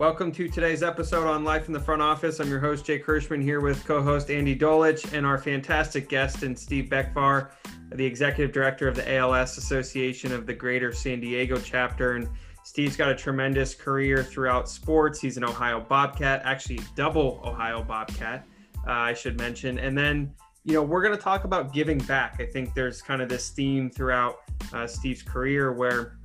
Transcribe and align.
Welcome 0.00 0.32
to 0.32 0.48
today's 0.48 0.82
episode 0.82 1.26
on 1.26 1.44
Life 1.44 1.66
in 1.66 1.74
the 1.74 1.78
Front 1.78 2.00
Office. 2.00 2.40
I'm 2.40 2.48
your 2.48 2.58
host, 2.58 2.86
Jake 2.86 3.04
Hirschman, 3.04 3.42
here 3.42 3.60
with 3.60 3.84
co 3.84 4.00
host 4.00 4.30
Andy 4.30 4.56
Dolich 4.56 5.12
and 5.12 5.26
our 5.26 5.36
fantastic 5.36 6.08
guest, 6.08 6.42
and 6.42 6.58
Steve 6.58 6.86
Becvar, 6.86 7.50
the 7.92 8.06
executive 8.06 8.50
director 8.50 8.88
of 8.88 8.96
the 8.96 9.16
ALS 9.16 9.58
Association 9.58 10.32
of 10.32 10.46
the 10.46 10.54
Greater 10.54 10.90
San 10.90 11.20
Diego 11.20 11.60
chapter. 11.62 12.12
And 12.12 12.30
Steve's 12.64 12.96
got 12.96 13.10
a 13.10 13.14
tremendous 13.14 13.74
career 13.74 14.24
throughout 14.24 14.70
sports. 14.70 15.20
He's 15.20 15.36
an 15.36 15.44
Ohio 15.44 15.80
Bobcat, 15.80 16.40
actually, 16.46 16.80
double 16.96 17.42
Ohio 17.44 17.82
Bobcat, 17.82 18.46
uh, 18.86 18.92
I 18.92 19.12
should 19.12 19.36
mention. 19.36 19.78
And 19.78 19.98
then, 19.98 20.32
you 20.64 20.72
know, 20.72 20.82
we're 20.82 21.02
going 21.02 21.14
to 21.14 21.22
talk 21.22 21.44
about 21.44 21.74
giving 21.74 21.98
back. 21.98 22.36
I 22.40 22.46
think 22.46 22.72
there's 22.72 23.02
kind 23.02 23.20
of 23.20 23.28
this 23.28 23.50
theme 23.50 23.90
throughout 23.90 24.36
uh, 24.72 24.86
Steve's 24.86 25.22
career 25.22 25.74
where 25.74 26.16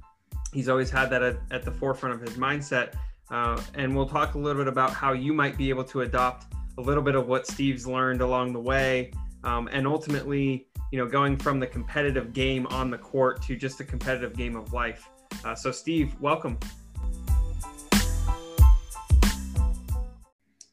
he's 0.53 0.69
always 0.69 0.89
had 0.89 1.09
that 1.09 1.21
at, 1.21 1.35
at 1.51 1.63
the 1.63 1.71
forefront 1.71 2.15
of 2.15 2.21
his 2.21 2.37
mindset 2.37 2.93
uh, 3.31 3.59
and 3.73 3.95
we'll 3.95 4.07
talk 4.07 4.35
a 4.35 4.37
little 4.37 4.61
bit 4.61 4.67
about 4.67 4.91
how 4.91 5.13
you 5.13 5.33
might 5.33 5.57
be 5.57 5.69
able 5.69 5.83
to 5.85 6.01
adopt 6.01 6.53
a 6.77 6.81
little 6.81 7.03
bit 7.03 7.15
of 7.15 7.27
what 7.27 7.47
Steve's 7.47 7.87
learned 7.87 8.21
along 8.21 8.53
the 8.53 8.59
way. 8.59 9.11
Um, 9.43 9.67
and 9.71 9.87
ultimately, 9.87 10.67
you 10.91 10.99
know, 10.99 11.07
going 11.07 11.37
from 11.37 11.59
the 11.59 11.67
competitive 11.67 12.33
game 12.33 12.67
on 12.67 12.91
the 12.91 12.97
court 12.97 13.41
to 13.43 13.55
just 13.55 13.79
a 13.79 13.83
competitive 13.83 14.35
game 14.35 14.55
of 14.55 14.73
life. 14.73 15.09
Uh, 15.43 15.55
so, 15.55 15.71
Steve, 15.71 16.13
welcome. 16.19 16.59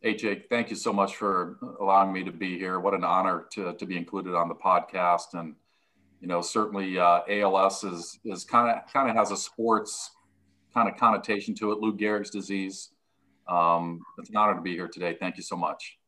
Hey, 0.03 0.15
Jake, 0.15 0.47
thank 0.51 0.69
you 0.69 0.77
so 0.77 0.93
much 0.93 1.17
for 1.17 1.59
allowing 1.81 2.13
me 2.13 2.25
to 2.25 2.33
be 2.33 2.59
here. 2.59 2.81
What 2.81 2.93
an 2.93 3.05
honor 3.05 3.47
to, 3.53 3.73
to 3.75 3.87
be 3.87 3.97
included 3.97 4.35
on 4.35 4.49
the 4.49 4.55
podcast. 4.55 5.35
And, 5.35 5.55
you 6.21 6.27
know, 6.27 6.43
certainly 6.43 6.99
uh, 6.99 7.21
ALS 7.29 7.85
is, 7.85 8.19
is 8.25 8.45
kind 8.45 8.77
of, 8.77 8.93
kind 8.93 9.09
of 9.09 9.17
has 9.17 9.31
a 9.31 9.37
sports 9.37 10.11
kind 10.73 10.89
of 10.89 10.97
connotation 10.97 11.55
to 11.57 11.73
it, 11.73 11.79
Lou 11.79 11.97
Gehrig's 11.97 12.31
disease. 12.31 12.91
Um, 13.49 14.01
it's 14.19 14.31
an 14.31 14.37
honor 14.37 14.55
to 14.55 14.61
be 14.61 14.73
here 14.73 14.89
today. 14.89 15.17
Thank 15.19 15.37
you 15.37 15.43
so 15.43 15.57
much. 15.57 15.99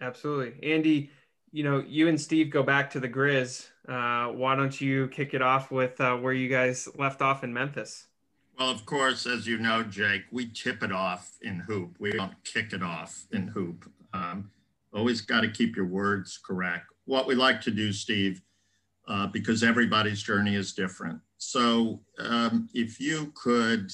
Absolutely. 0.00 0.54
Andy, 0.68 1.10
you 1.52 1.64
know, 1.64 1.84
you 1.86 2.08
and 2.08 2.20
Steve 2.20 2.50
go 2.50 2.62
back 2.62 2.90
to 2.90 3.00
the 3.00 3.08
Grizz. 3.08 3.68
Uh, 3.88 4.32
why 4.32 4.54
don't 4.54 4.80
you 4.80 5.08
kick 5.08 5.34
it 5.34 5.42
off 5.42 5.70
with 5.70 6.00
uh, 6.00 6.16
where 6.16 6.32
you 6.32 6.48
guys 6.48 6.88
left 6.96 7.22
off 7.22 7.44
in 7.44 7.52
Memphis? 7.52 8.06
Well, 8.58 8.70
of 8.70 8.84
course, 8.84 9.26
as 9.26 9.46
you 9.46 9.58
know, 9.58 9.82
Jake, 9.82 10.22
we 10.30 10.46
tip 10.50 10.82
it 10.82 10.92
off 10.92 11.36
in 11.42 11.60
hoop. 11.60 11.96
We 11.98 12.12
don't 12.12 12.34
kick 12.44 12.72
it 12.72 12.82
off 12.82 13.26
in 13.32 13.48
hoop. 13.48 13.90
Um, 14.12 14.50
always 14.92 15.22
got 15.22 15.40
to 15.40 15.50
keep 15.50 15.76
your 15.76 15.86
words 15.86 16.38
correct. 16.38 16.86
What 17.06 17.26
we 17.26 17.34
like 17.34 17.60
to 17.62 17.70
do, 17.70 17.92
Steve, 17.92 18.42
uh, 19.08 19.26
because 19.26 19.62
everybody's 19.62 20.22
journey 20.22 20.54
is 20.54 20.72
different. 20.72 21.20
So 21.38 22.00
um, 22.18 22.68
if 22.74 23.00
you 23.00 23.32
could 23.34 23.90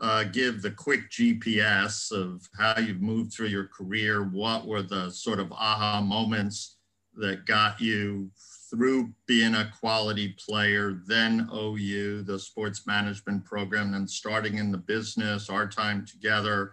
uh, 0.00 0.24
give 0.24 0.60
the 0.60 0.70
quick 0.70 1.10
GPS 1.10 2.12
of 2.12 2.46
how 2.58 2.78
you've 2.78 3.00
moved 3.00 3.32
through 3.32 3.46
your 3.48 3.68
career, 3.68 4.24
what 4.24 4.66
were 4.66 4.82
the 4.82 5.10
sort 5.10 5.40
of 5.40 5.52
aha 5.52 6.00
moments 6.00 6.76
that 7.16 7.46
got 7.46 7.80
you 7.80 8.30
through 8.70 9.12
being 9.26 9.54
a 9.54 9.70
quality 9.80 10.36
player, 10.44 11.00
then 11.06 11.48
OU, 11.54 12.22
the 12.22 12.38
sports 12.38 12.86
management 12.86 13.44
program, 13.44 13.94
and 13.94 14.10
starting 14.10 14.58
in 14.58 14.72
the 14.72 14.78
business, 14.78 15.48
our 15.48 15.68
time 15.68 16.04
together, 16.04 16.72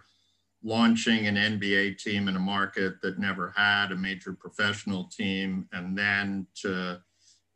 launching 0.64 1.26
an 1.26 1.36
NBA 1.36 1.98
team 1.98 2.28
in 2.28 2.36
a 2.36 2.40
market 2.40 3.00
that 3.02 3.18
never 3.18 3.52
had 3.56 3.92
a 3.92 3.96
major 3.96 4.32
professional 4.32 5.04
team, 5.04 5.68
and 5.72 5.96
then 5.96 6.46
to 6.62 7.00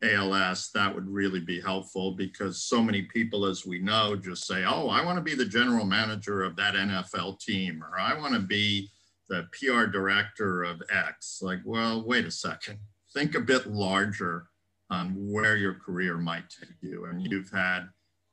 ALS, 0.02 0.70
that 0.74 0.94
would 0.94 1.08
really 1.08 1.40
be 1.40 1.60
helpful 1.60 2.12
because 2.12 2.62
so 2.62 2.82
many 2.82 3.02
people, 3.02 3.46
as 3.46 3.64
we 3.64 3.78
know, 3.78 4.14
just 4.14 4.46
say, 4.46 4.64
oh, 4.64 4.88
I 4.88 5.04
want 5.04 5.16
to 5.16 5.22
be 5.22 5.34
the 5.34 5.46
general 5.46 5.86
manager 5.86 6.42
of 6.42 6.56
that 6.56 6.74
NFL 6.74 7.40
team, 7.40 7.82
or 7.82 7.98
I 7.98 8.18
want 8.18 8.34
to 8.34 8.40
be 8.40 8.90
the 9.28 9.48
PR 9.52 9.86
director 9.86 10.64
of 10.64 10.82
X. 10.90 11.40
Like, 11.42 11.60
well, 11.64 12.06
wait 12.06 12.26
a 12.26 12.30
second. 12.30 12.78
Think 13.14 13.34
a 13.34 13.40
bit 13.40 13.66
larger 13.66 14.48
on 14.90 15.14
where 15.16 15.56
your 15.56 15.74
career 15.74 16.18
might 16.18 16.48
take 16.50 16.76
you. 16.80 17.06
And 17.06 17.22
you've 17.22 17.50
had 17.50 17.88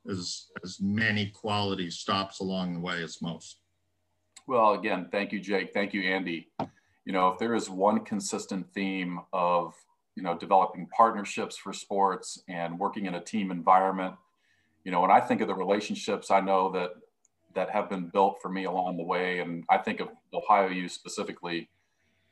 as, 0.09 0.47
as 0.63 0.79
many 0.81 1.27
quality 1.27 1.89
stops 1.89 2.39
along 2.39 2.73
the 2.73 2.79
way 2.79 3.01
as 3.01 3.21
most. 3.21 3.59
Well, 4.47 4.73
again, 4.73 5.07
thank 5.11 5.31
you, 5.31 5.39
Jake. 5.39 5.73
Thank 5.73 5.93
you, 5.93 6.01
Andy. 6.01 6.51
You 7.05 7.13
know, 7.13 7.29
if 7.29 7.39
there 7.39 7.55
is 7.55 7.69
one 7.69 8.03
consistent 8.03 8.67
theme 8.73 9.19
of 9.31 9.73
you 10.15 10.23
know, 10.23 10.37
developing 10.37 10.87
partnerships 10.87 11.57
for 11.57 11.73
sports 11.73 12.43
and 12.47 12.77
working 12.77 13.05
in 13.05 13.15
a 13.15 13.21
team 13.21 13.51
environment. 13.51 14.15
You 14.83 14.91
know, 14.91 15.01
when 15.01 15.11
I 15.11 15.19
think 15.19 15.41
of 15.41 15.47
the 15.47 15.55
relationships 15.55 16.29
I 16.29 16.39
know 16.39 16.71
that 16.71 16.91
that 17.55 17.69
have 17.69 17.89
been 17.89 18.07
built 18.07 18.39
for 18.41 18.49
me 18.49 18.65
along 18.65 18.97
the 18.97 19.03
way, 19.03 19.39
and 19.39 19.63
I 19.69 19.77
think 19.77 19.99
of 19.99 20.09
Ohio 20.33 20.69
U 20.69 20.89
specifically, 20.89 21.69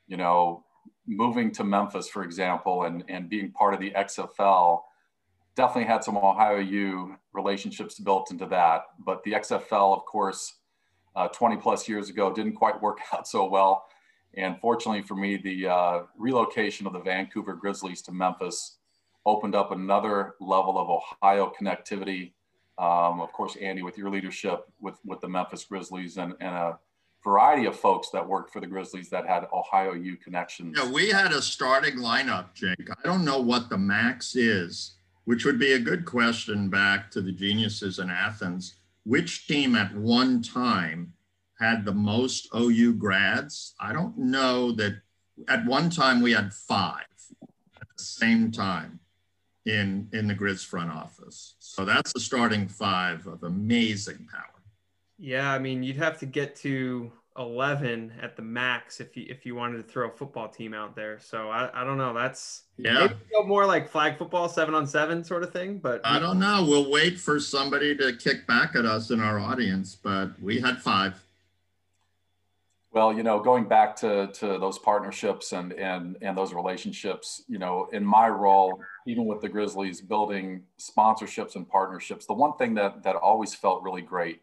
you 0.08 0.18
know, 0.18 0.64
moving 1.06 1.52
to 1.52 1.64
Memphis, 1.64 2.08
for 2.08 2.24
example, 2.24 2.84
and 2.84 3.04
and 3.08 3.30
being 3.30 3.52
part 3.52 3.74
of 3.74 3.80
the 3.80 3.92
XFL, 3.92 4.82
definitely 5.56 5.86
had 5.86 6.04
some 6.04 6.18
Ohio 6.18 6.60
U 6.60 7.16
relationships 7.34 8.00
built 8.00 8.32
into 8.32 8.46
that. 8.48 8.84
But 9.00 9.24
the 9.24 9.34
XFL, 9.34 9.96
of 9.96 10.06
course, 10.06 10.56
uh, 11.16 11.28
20 11.30 11.58
plus 11.58 11.88
years 11.88 12.10
ago, 12.10 12.34
didn't 12.34 12.54
quite 12.54 12.82
work 12.82 13.00
out 13.14 13.28
so 13.28 13.50
well. 13.50 13.86
And 14.36 14.60
fortunately 14.60 15.02
for 15.02 15.16
me, 15.16 15.38
the 15.38 15.68
uh, 15.68 16.00
relocation 16.18 16.88
of 16.88 16.94
the 16.94 17.00
Vancouver 17.00 17.54
Grizzlies 17.54 18.02
to 18.04 18.12
Memphis 18.12 18.78
opened 19.26 19.56
up 19.56 19.72
another 19.72 20.36
level 20.40 20.78
of 20.78 20.90
Ohio 20.90 21.52
connectivity. 21.60 22.34
Um, 22.78 23.22
of 23.22 23.32
course, 23.34 23.56
Andy, 23.58 23.84
with 23.84 23.98
your 23.98 24.10
leadership 24.10 24.66
with, 24.80 24.96
with 25.06 25.20
the 25.22 25.28
Memphis 25.28 25.66
Grizzlies 25.66 26.18
and, 26.18 26.34
and 26.40 26.56
a 26.56 26.80
variety 27.24 27.66
of 27.66 27.76
folks 27.76 28.10
that 28.10 28.28
worked 28.28 28.52
for 28.52 28.60
the 28.60 28.68
Grizzlies 28.68 29.10
that 29.10 29.28
had 29.28 29.48
Ohio 29.54 29.94
U 29.94 30.16
connections. 30.18 30.76
Yeah, 30.78 30.90
we 30.92 31.10
had 31.10 31.32
a 31.32 31.42
starting 31.42 31.98
lineup, 31.98 32.54
Jake. 32.54 32.90
I 32.90 33.06
don't 33.06 33.26
know 33.26 33.40
what 33.40 33.70
the 33.70 33.78
max 33.78 34.36
is, 34.36 34.96
which 35.26 35.46
would 35.46 35.60
be 35.60 35.74
a 35.74 35.80
good 35.80 36.06
question 36.06 36.70
back 36.70 37.12
to 37.12 37.22
the 37.22 37.32
geniuses 37.32 38.00
in 38.00 38.10
Athens. 38.10 38.76
Which 39.04 39.48
team 39.48 39.76
at 39.76 39.96
one 39.96 40.42
time 40.44 41.14
had 41.62 41.86
the 41.86 41.94
most 41.94 42.50
OU 42.56 42.94
grads. 42.94 43.76
I 43.80 43.94
don't 43.94 44.18
know 44.18 44.72
that 44.74 45.02
at 45.48 45.66
one 45.66 45.90
time 45.90 46.22
we 46.22 46.34
had 46.34 46.54
five 46.54 47.06
at 47.80 47.88
the 47.96 48.04
same 48.04 48.52
time 48.52 49.00
in 49.66 50.10
in 50.12 50.28
the 50.28 50.36
Grizz 50.36 50.66
front 50.66 50.92
office. 50.92 51.56
So 51.60 51.86
that's 51.86 52.12
the 52.14 52.20
starting 52.20 52.68
five 52.68 53.28
of 53.28 53.44
amazing 53.44 54.28
power. 54.32 54.46
Yeah, 55.18 55.52
I 55.52 55.60
mean, 55.60 55.84
you'd 55.84 55.98
have 55.98 56.18
to 56.20 56.26
get 56.26 56.56
to 56.58 57.12
11 57.38 58.12
at 58.22 58.36
the 58.36 58.42
max 58.42 59.00
if 59.00 59.16
you 59.16 59.26
if 59.30 59.46
you 59.46 59.56
wanted 59.56 59.78
to 59.78 59.84
throw 59.84 60.10
a 60.10 60.12
football 60.12 60.50
team 60.50 60.74
out 60.74 60.96
there. 60.96 61.20
So 61.20 61.50
I, 61.50 61.70
I 61.74 61.84
don't 61.86 61.98
know. 61.98 62.14
That's 62.14 62.64
yeah 62.78 63.10
more 63.46 63.66
like 63.66 63.90
flag 63.90 64.18
football, 64.18 64.50
seven 64.50 64.76
on 64.76 64.86
seven 64.86 65.24
sort 65.24 65.44
of 65.44 65.52
thing. 65.52 65.78
But 65.78 66.02
I 66.04 66.20
don't 66.20 66.40
know. 66.40 66.66
We'll 66.68 66.92
wait 66.92 67.20
for 67.20 67.40
somebody 67.40 67.96
to 67.98 68.14
kick 68.18 68.48
back 68.48 68.76
at 68.76 68.86
us 68.86 69.12
in 69.12 69.20
our 69.22 69.40
audience. 69.40 69.96
But 69.96 70.40
we 70.42 70.60
had 70.60 70.82
five. 70.82 71.24
Well, 72.94 73.14
you 73.14 73.24
know, 73.24 73.40
going 73.40 73.70
back 73.70 73.96
to, 73.98 74.28
to 74.34 74.58
those 74.58 74.78
partnerships 74.78 75.54
and, 75.54 75.72
and, 75.74 76.18
and 76.22 76.38
those 76.38 76.54
relationships, 76.54 77.42
you 77.48 77.58
know, 77.58 77.88
in 77.94 78.04
my 78.04 78.28
role, 78.28 78.82
even 79.08 79.26
with 79.26 79.40
the 79.40 79.48
Grizzlies, 79.48 80.02
building 80.02 80.64
sponsorships 80.78 81.56
and 81.56 81.68
partnerships, 81.68 82.26
the 82.26 82.34
one 82.34 82.58
thing 82.58 82.74
that, 82.74 83.02
that 83.04 83.16
always 83.16 83.56
felt 83.56 83.82
really 83.82 84.02
great 84.02 84.42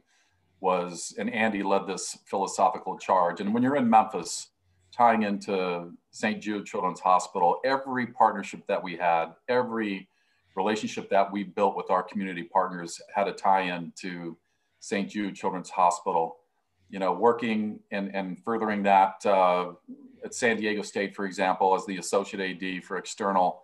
was, 0.61 1.15
and 1.19 1.33
Andy 1.33 1.63
led 1.63 1.87
this 1.87 2.17
philosophical 2.25 2.99
charge. 2.99 3.43
And 3.43 3.53
when 3.53 3.63
you're 3.63 3.77
in 3.77 3.89
Memphis, 3.89 4.49
tying 4.93 5.25
into 5.25 5.93
St. 6.11 6.43
Jude 6.43 6.65
Children's 6.65 7.01
Hospital, 7.01 7.61
every 7.67 8.07
partnership 8.07 8.67
that 8.67 8.83
we 8.83 8.97
had, 8.97 9.27
every 9.49 10.09
relationship 10.57 11.11
that 11.11 11.31
we 11.31 11.45
built 11.45 11.77
with 11.77 11.91
our 11.91 12.03
community 12.03 12.45
partners 12.45 12.99
had 13.15 13.29
a 13.29 13.33
tie 13.33 13.77
in 13.77 13.93
to 14.01 14.39
St. 14.81 15.11
Jude 15.11 15.35
Children's 15.35 15.69
Hospital 15.69 16.38
you 16.91 16.99
know, 16.99 17.13
working 17.13 17.81
and, 17.91 18.15
and 18.15 18.43
furthering 18.43 18.83
that 18.83 19.25
uh, 19.27 19.73
at 20.25 20.35
San 20.35 20.57
Diego 20.57 20.83
State, 20.83 21.15
for 21.15 21.27
example, 21.27 21.75
as 21.75 21.85
the 21.87 21.99
associate 21.99 22.63
AD 22.63 22.85
for 22.85 22.97
external, 22.97 23.63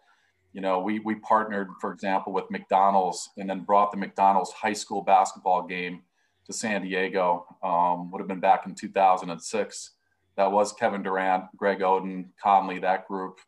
you 0.52 0.60
know, 0.60 0.78
we, 0.78 1.00
we 1.00 1.16
partnered, 1.16 1.68
for 1.80 1.92
example, 1.92 2.32
with 2.32 2.50
McDonald's 2.50 3.30
and 3.36 3.48
then 3.48 3.60
brought 3.60 3.90
the 3.90 3.96
McDonald's 3.96 4.52
high 4.52 4.72
school 4.72 5.02
basketball 5.02 5.66
game 5.66 6.02
to 6.46 6.52
San 6.52 6.82
Diego, 6.82 7.46
um, 7.62 8.10
would 8.10 8.20
have 8.20 8.28
been 8.28 8.40
back 8.40 8.66
in 8.66 8.74
2006. 8.74 9.90
That 10.36 10.52
was 10.52 10.72
Kevin 10.72 11.02
Durant, 11.02 11.44
Greg 11.56 11.80
Oden, 11.80 12.26
Conley, 12.40 12.78
that 12.80 13.08
group, 13.08 13.40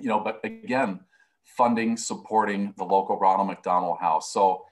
you 0.00 0.08
know, 0.08 0.20
but 0.20 0.40
again, 0.44 1.00
funding, 1.44 1.96
supporting 1.96 2.74
the 2.78 2.84
local 2.84 3.18
Ronald 3.18 3.48
McDonald 3.48 3.98
House. 4.00 4.32
So, 4.32 4.64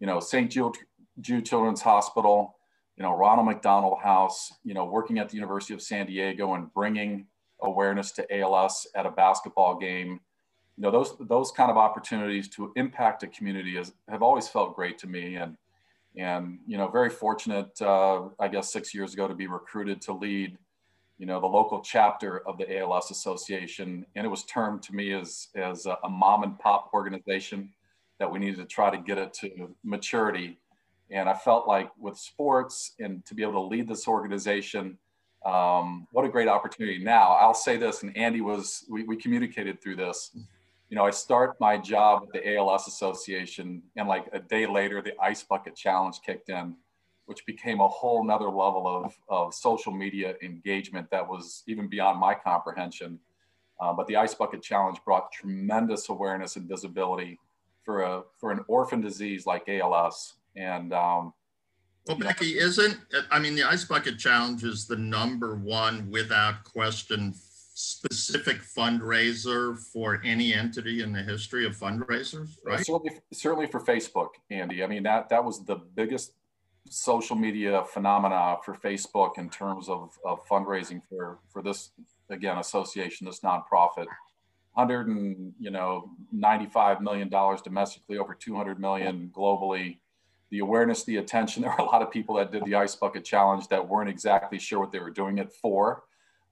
you 0.00 0.06
know, 0.06 0.20
St. 0.20 0.50
Jude, 0.50 0.76
Jude 1.20 1.46
Children's 1.46 1.80
Hospital, 1.80 2.57
you 2.98 3.04
know, 3.04 3.16
Ronald 3.16 3.46
McDonald 3.46 3.98
House, 4.02 4.52
you 4.64 4.74
know, 4.74 4.84
working 4.84 5.18
at 5.18 5.28
the 5.28 5.36
University 5.36 5.72
of 5.72 5.80
San 5.80 6.06
Diego 6.06 6.54
and 6.54 6.72
bringing 6.74 7.26
awareness 7.62 8.10
to 8.12 8.40
ALS 8.40 8.88
at 8.96 9.06
a 9.06 9.10
basketball 9.10 9.78
game. 9.78 10.20
You 10.76 10.82
know, 10.82 10.90
those 10.90 11.14
those 11.20 11.52
kind 11.52 11.70
of 11.70 11.76
opportunities 11.76 12.48
to 12.50 12.72
impact 12.74 13.22
a 13.22 13.28
community 13.28 13.76
is, 13.76 13.92
have 14.08 14.22
always 14.22 14.48
felt 14.48 14.74
great 14.74 14.98
to 14.98 15.06
me. 15.06 15.36
And 15.36 15.56
and 16.16 16.58
you 16.66 16.76
know, 16.76 16.88
very 16.88 17.10
fortunate, 17.10 17.80
uh, 17.80 18.30
I 18.40 18.48
guess, 18.48 18.72
six 18.72 18.92
years 18.92 19.14
ago 19.14 19.28
to 19.28 19.34
be 19.34 19.46
recruited 19.46 20.00
to 20.02 20.12
lead, 20.12 20.58
you 21.18 21.26
know, 21.26 21.40
the 21.40 21.46
local 21.46 21.80
chapter 21.80 22.40
of 22.48 22.58
the 22.58 22.78
ALS 22.78 23.12
Association, 23.12 24.06
and 24.16 24.26
it 24.26 24.28
was 24.28 24.42
termed 24.44 24.82
to 24.82 24.92
me 24.92 25.12
as 25.12 25.48
as 25.54 25.86
a, 25.86 25.98
a 26.02 26.08
mom 26.08 26.42
and 26.42 26.58
pop 26.58 26.90
organization 26.92 27.70
that 28.18 28.30
we 28.30 28.40
needed 28.40 28.56
to 28.56 28.64
try 28.64 28.90
to 28.90 28.98
get 28.98 29.18
it 29.18 29.32
to 29.34 29.72
maturity. 29.84 30.58
And 31.10 31.28
I 31.28 31.34
felt 31.34 31.66
like 31.66 31.90
with 31.98 32.18
sports 32.18 32.92
and 32.98 33.24
to 33.26 33.34
be 33.34 33.42
able 33.42 33.54
to 33.54 33.60
lead 33.60 33.88
this 33.88 34.06
organization, 34.06 34.98
um, 35.44 36.06
what 36.12 36.24
a 36.24 36.28
great 36.28 36.48
opportunity. 36.48 36.98
Now, 36.98 37.32
I'll 37.32 37.54
say 37.54 37.76
this, 37.76 38.02
and 38.02 38.14
Andy 38.16 38.40
was, 38.40 38.84
we, 38.90 39.04
we 39.04 39.16
communicated 39.16 39.80
through 39.80 39.96
this 39.96 40.32
you 40.88 40.96
know, 40.96 41.04
I 41.04 41.10
start 41.10 41.56
my 41.60 41.76
job 41.76 42.24
at 42.24 42.32
the 42.32 42.56
ALS 42.56 42.88
Association, 42.88 43.82
and 43.96 44.08
like 44.08 44.26
a 44.32 44.38
day 44.38 44.66
later, 44.66 45.02
the 45.02 45.12
Ice 45.20 45.42
Bucket 45.42 45.76
Challenge 45.76 46.18
kicked 46.24 46.48
in, 46.48 46.74
which 47.26 47.44
became 47.44 47.80
a 47.80 47.88
whole 47.88 48.24
nother 48.24 48.46
level 48.46 48.86
of, 48.86 49.14
of 49.28 49.52
social 49.52 49.92
media 49.92 50.34
engagement 50.42 51.10
that 51.10 51.26
was 51.26 51.62
even 51.66 51.88
beyond 51.88 52.18
my 52.18 52.34
comprehension. 52.34 53.18
Uh, 53.80 53.92
but 53.92 54.06
the 54.06 54.16
Ice 54.16 54.34
Bucket 54.34 54.62
Challenge 54.62 54.98
brought 55.04 55.30
tremendous 55.30 56.08
awareness 56.08 56.56
and 56.56 56.66
visibility 56.66 57.38
for 57.84 58.02
a 58.02 58.22
for 58.38 58.50
an 58.50 58.64
orphan 58.66 59.00
disease 59.00 59.46
like 59.46 59.68
ALS. 59.68 60.34
And 60.56 60.92
um, 60.92 61.32
well, 62.06 62.18
Becky, 62.18 62.58
isn't 62.58 62.98
I 63.30 63.38
mean 63.38 63.54
the 63.54 63.64
Ice 63.64 63.84
Bucket 63.84 64.18
Challenge 64.18 64.64
is 64.64 64.86
the 64.86 64.96
number 64.96 65.56
one 65.56 66.10
without 66.10 66.64
question 66.64 67.34
specific 67.78 68.60
fundraiser 68.60 69.78
for 69.78 70.20
any 70.24 70.52
entity 70.52 71.00
in 71.00 71.12
the 71.12 71.22
history 71.22 71.64
of 71.64 71.76
fundraisers, 71.76 72.56
right? 72.64 72.84
Certainly, 72.84 73.20
certainly 73.32 73.66
for 73.68 73.80
Facebook, 73.80 74.30
Andy. 74.50 74.82
I 74.82 74.88
mean, 74.88 75.04
that, 75.04 75.28
that 75.28 75.44
was 75.44 75.64
the 75.64 75.76
biggest 75.76 76.32
social 76.90 77.36
media 77.36 77.84
phenomena 77.92 78.56
for 78.64 78.74
Facebook 78.74 79.38
in 79.38 79.48
terms 79.48 79.88
of, 79.88 80.10
of 80.24 80.44
fundraising 80.48 81.00
for, 81.08 81.38
for 81.52 81.62
this, 81.62 81.90
again, 82.30 82.58
association, 82.58 83.26
this 83.26 83.40
nonprofit. 83.40 84.06
100 84.74 85.06
and, 85.06 85.52
you 85.60 85.70
know, 85.70 86.10
$95 86.34 87.00
million 87.00 87.28
domestically, 87.28 88.18
over 88.18 88.34
200 88.34 88.80
million 88.80 89.30
globally. 89.32 89.98
The 90.50 90.60
awareness, 90.60 91.04
the 91.04 91.16
attention, 91.16 91.62
there 91.62 91.70
were 91.70 91.84
a 91.84 91.88
lot 91.88 92.02
of 92.02 92.10
people 92.10 92.36
that 92.36 92.52
did 92.52 92.64
the 92.64 92.74
ice 92.74 92.94
bucket 92.94 93.24
challenge 93.24 93.68
that 93.68 93.88
weren't 93.88 94.10
exactly 94.10 94.58
sure 94.58 94.80
what 94.80 94.92
they 94.92 95.00
were 95.00 95.10
doing 95.10 95.38
it 95.38 95.52
for 95.52 96.04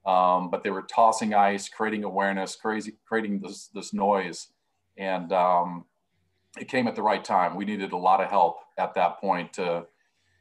um, 0.07 0.49
but 0.49 0.63
they 0.63 0.69
were 0.69 0.83
tossing 0.83 1.33
ice, 1.33 1.67
creating 1.67 2.05
awareness, 2.05 2.55
crazy, 2.55 2.93
creating 3.05 3.41
this, 3.41 3.67
this 3.67 3.93
noise. 3.93 4.47
And 4.97 5.33
um, 5.33 5.83
it 6.57 6.69
came 6.69 6.87
at 6.87 6.95
the 6.95 7.01
right 7.01 7.23
time. 7.23 7.55
We 7.55 7.65
needed 7.65 7.91
a 7.91 7.97
lot 7.97 8.21
of 8.21 8.29
help 8.29 8.59
at 8.77 8.93
that 8.95 9.19
point 9.19 9.51
to, 9.53 9.85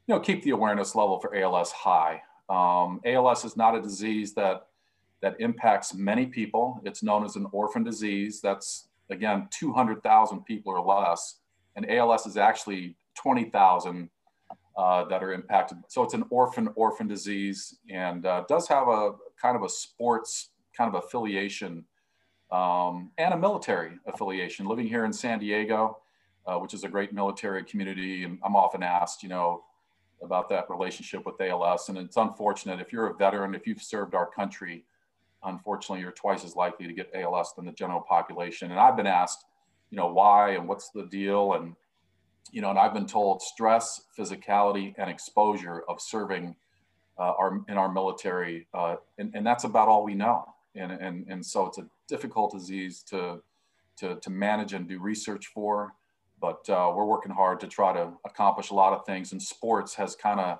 you 0.06 0.14
know, 0.14 0.20
keep 0.20 0.44
the 0.44 0.50
awareness 0.50 0.94
level 0.94 1.18
for 1.18 1.34
ALS 1.34 1.72
high. 1.72 2.22
Um, 2.48 3.00
ALS 3.04 3.44
is 3.44 3.56
not 3.56 3.76
a 3.76 3.82
disease 3.82 4.32
that 4.34 4.68
that 5.22 5.34
impacts 5.40 5.94
many 5.94 6.26
people. 6.26 6.80
It's 6.84 7.02
known 7.02 7.24
as 7.24 7.34
an 7.34 7.48
orphan 7.50 7.82
disease. 7.82 8.40
That's 8.40 8.88
again 9.10 9.48
200,000 9.50 10.44
people 10.44 10.72
or 10.72 10.80
less, 10.80 11.40
and 11.74 11.90
ALS 11.90 12.26
is 12.26 12.36
actually 12.36 12.96
20,000 13.16 14.08
uh, 14.76 15.04
that 15.04 15.22
are 15.22 15.32
impacted. 15.32 15.78
So 15.88 16.02
it's 16.02 16.14
an 16.14 16.24
orphan 16.30 16.68
orphan 16.74 17.08
disease 17.08 17.78
and 17.90 18.26
uh, 18.26 18.44
does 18.48 18.68
have 18.68 18.88
a 18.88 19.12
kind 19.40 19.56
of 19.56 19.62
a 19.62 19.68
sports 19.68 20.50
kind 20.76 20.94
of 20.94 21.02
affiliation 21.02 21.84
um, 22.50 23.10
and 23.18 23.34
a 23.34 23.36
military 23.36 23.92
affiliation. 24.06 24.66
Living 24.66 24.86
here 24.86 25.04
in 25.04 25.12
San 25.12 25.38
Diego, 25.38 25.98
uh, 26.46 26.58
which 26.58 26.74
is 26.74 26.84
a 26.84 26.88
great 26.88 27.12
military 27.12 27.64
community, 27.64 28.24
and 28.24 28.38
I'm 28.44 28.54
often 28.54 28.82
asked, 28.82 29.22
you 29.22 29.28
know, 29.28 29.64
about 30.22 30.48
that 30.48 30.70
relationship 30.70 31.26
with 31.26 31.40
ALS. 31.40 31.88
And 31.88 31.98
it's 31.98 32.16
unfortunate 32.16 32.80
if 32.80 32.92
you're 32.92 33.08
a 33.08 33.14
veteran, 33.14 33.54
if 33.54 33.66
you've 33.66 33.82
served 33.82 34.14
our 34.14 34.26
country, 34.26 34.84
unfortunately, 35.42 36.00
you're 36.00 36.12
twice 36.12 36.44
as 36.44 36.56
likely 36.56 36.86
to 36.86 36.92
get 36.92 37.10
ALS 37.14 37.54
than 37.54 37.66
the 37.66 37.72
general 37.72 38.00
population. 38.00 38.70
And 38.70 38.80
I've 38.80 38.96
been 38.96 39.06
asked, 39.06 39.44
you 39.90 39.96
know, 39.96 40.12
why 40.12 40.50
and 40.50 40.68
what's 40.68 40.90
the 40.90 41.04
deal? 41.04 41.54
And 41.54 41.74
you 42.52 42.60
know, 42.62 42.70
and 42.70 42.78
I've 42.78 42.94
been 42.94 43.06
told 43.06 43.42
stress, 43.42 44.02
physicality, 44.18 44.94
and 44.98 45.10
exposure 45.10 45.82
of 45.88 46.00
serving 46.00 46.56
uh, 47.18 47.32
our 47.38 47.60
in 47.68 47.76
our 47.76 47.92
military, 47.92 48.66
uh, 48.74 48.96
and, 49.18 49.32
and 49.34 49.46
that's 49.46 49.64
about 49.64 49.88
all 49.88 50.04
we 50.04 50.14
know. 50.14 50.44
And, 50.74 50.92
and, 50.92 51.26
and 51.28 51.44
so 51.44 51.66
it's 51.66 51.78
a 51.78 51.86
difficult 52.06 52.52
disease 52.52 53.02
to, 53.04 53.42
to, 53.96 54.16
to 54.16 54.30
manage 54.30 54.74
and 54.74 54.86
do 54.86 55.00
research 55.00 55.46
for, 55.46 55.94
but 56.40 56.68
uh, 56.68 56.92
we're 56.94 57.06
working 57.06 57.32
hard 57.32 57.60
to 57.60 57.66
try 57.66 57.94
to 57.94 58.12
accomplish 58.24 58.70
a 58.70 58.74
lot 58.74 58.92
of 58.92 59.06
things. 59.06 59.32
And 59.32 59.42
sports 59.42 59.94
has 59.94 60.14
kind 60.14 60.38
of, 60.38 60.58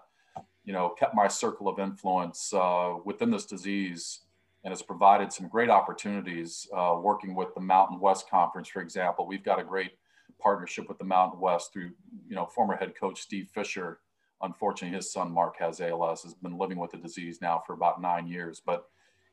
you 0.65 0.73
know, 0.73 0.89
kept 0.89 1.15
my 1.15 1.29
circle 1.29 1.69
of 1.69 1.79
influence 1.79 2.53
uh, 2.55 2.94
within 3.05 3.31
this 3.31 3.44
disease 3.44 4.21
and 4.65 4.73
has 4.73 4.82
provided 4.82 5.32
some 5.32 5.49
great 5.49 5.71
opportunities 5.71 6.67
uh, 6.75 6.97
working 7.00 7.35
with 7.35 7.55
the 7.55 7.61
Mountain 7.61 8.00
West 8.00 8.29
Conference, 8.31 8.69
for 8.69 8.81
example. 8.81 9.27
We've 9.27 9.44
got 9.44 9.61
a 9.61 9.65
great 9.65 9.93
partnership 10.41 10.88
with 10.88 10.99
the 10.99 11.05
Mountain 11.05 11.41
West 11.41 11.73
through, 11.73 11.91
you 12.29 12.35
know, 12.37 12.47
former 12.47 12.77
head 12.77 12.94
coach 12.99 13.21
Steve 13.21 13.49
Fisher. 13.53 14.00
Unfortunately, 14.43 14.94
his 14.94 15.11
son 15.12 15.33
Mark 15.33 15.56
has 15.59 15.81
ALS, 15.81 16.23
has 16.23 16.35
been 16.35 16.59
living 16.59 16.79
with 16.79 16.91
the 16.91 16.99
disease 16.99 17.41
now 17.41 17.62
for 17.67 17.73
about 17.73 18.00
nine 18.00 18.27
years. 18.27 18.61
But, 18.65 18.87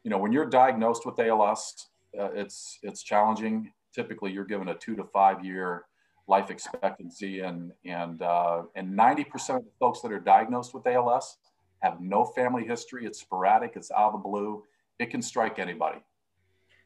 you 0.03 0.09
know, 0.09 0.17
when 0.17 0.31
you're 0.31 0.45
diagnosed 0.45 1.05
with 1.05 1.19
ALS, 1.19 1.87
uh, 2.17 2.29
it's 2.33 2.79
it's 2.83 3.03
challenging. 3.03 3.71
Typically, 3.93 4.31
you're 4.31 4.45
given 4.45 4.69
a 4.69 4.75
two 4.75 4.95
to 4.95 5.03
five 5.03 5.43
year 5.43 5.85
life 6.27 6.49
expectancy, 6.49 7.41
and 7.41 7.71
and 7.85 8.21
uh, 8.21 8.63
and 8.75 8.97
90% 8.97 9.57
of 9.57 9.63
the 9.63 9.71
folks 9.79 10.01
that 10.01 10.11
are 10.11 10.19
diagnosed 10.19 10.73
with 10.73 10.85
ALS 10.87 11.37
have 11.79 11.99
no 11.99 12.23
family 12.23 12.65
history. 12.65 13.05
It's 13.05 13.19
sporadic. 13.19 13.73
It's 13.75 13.91
out 13.91 14.07
of 14.07 14.13
the 14.13 14.19
blue. 14.19 14.63
It 14.99 15.09
can 15.09 15.21
strike 15.21 15.59
anybody. 15.59 15.99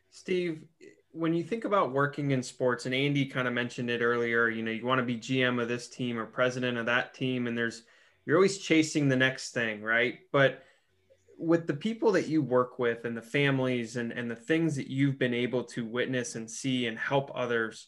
Steve, 0.10 0.64
when 1.18 1.34
you 1.34 1.44
think 1.44 1.66
about 1.66 1.92
working 1.92 2.32
in 2.32 2.44
sports, 2.44 2.86
and 2.86 2.94
Andy 2.94 3.26
kind 3.26 3.48
of 3.48 3.54
mentioned 3.54 3.90
it 3.90 4.02
earlier, 4.02 4.50
you 4.50 4.62
know, 4.62 4.72
you 4.72 4.86
want 4.86 5.00
to 5.00 5.06
be 5.06 5.18
GM 5.18 5.62
of 5.62 5.68
this 5.68 5.88
team 5.88 6.18
or 6.18 6.26
president 6.26 6.78
of 6.78 6.86
that 6.86 7.14
team, 7.14 7.48
and 7.48 7.58
there's 7.58 7.84
you're 8.26 8.36
always 8.36 8.58
chasing 8.58 9.08
the 9.08 9.16
next 9.16 9.52
thing, 9.52 9.82
right? 9.82 10.20
But 10.32 10.64
with 11.38 11.66
the 11.66 11.74
people 11.74 12.12
that 12.12 12.28
you 12.28 12.42
work 12.42 12.78
with 12.78 13.06
and 13.06 13.16
the 13.16 13.22
families 13.22 13.96
and, 13.96 14.12
and 14.12 14.30
the 14.30 14.36
things 14.36 14.76
that 14.76 14.88
you've 14.88 15.18
been 15.18 15.34
able 15.34 15.64
to 15.64 15.86
witness 15.86 16.36
and 16.36 16.50
see 16.50 16.88
and 16.88 16.98
help 16.98 17.32
others 17.34 17.88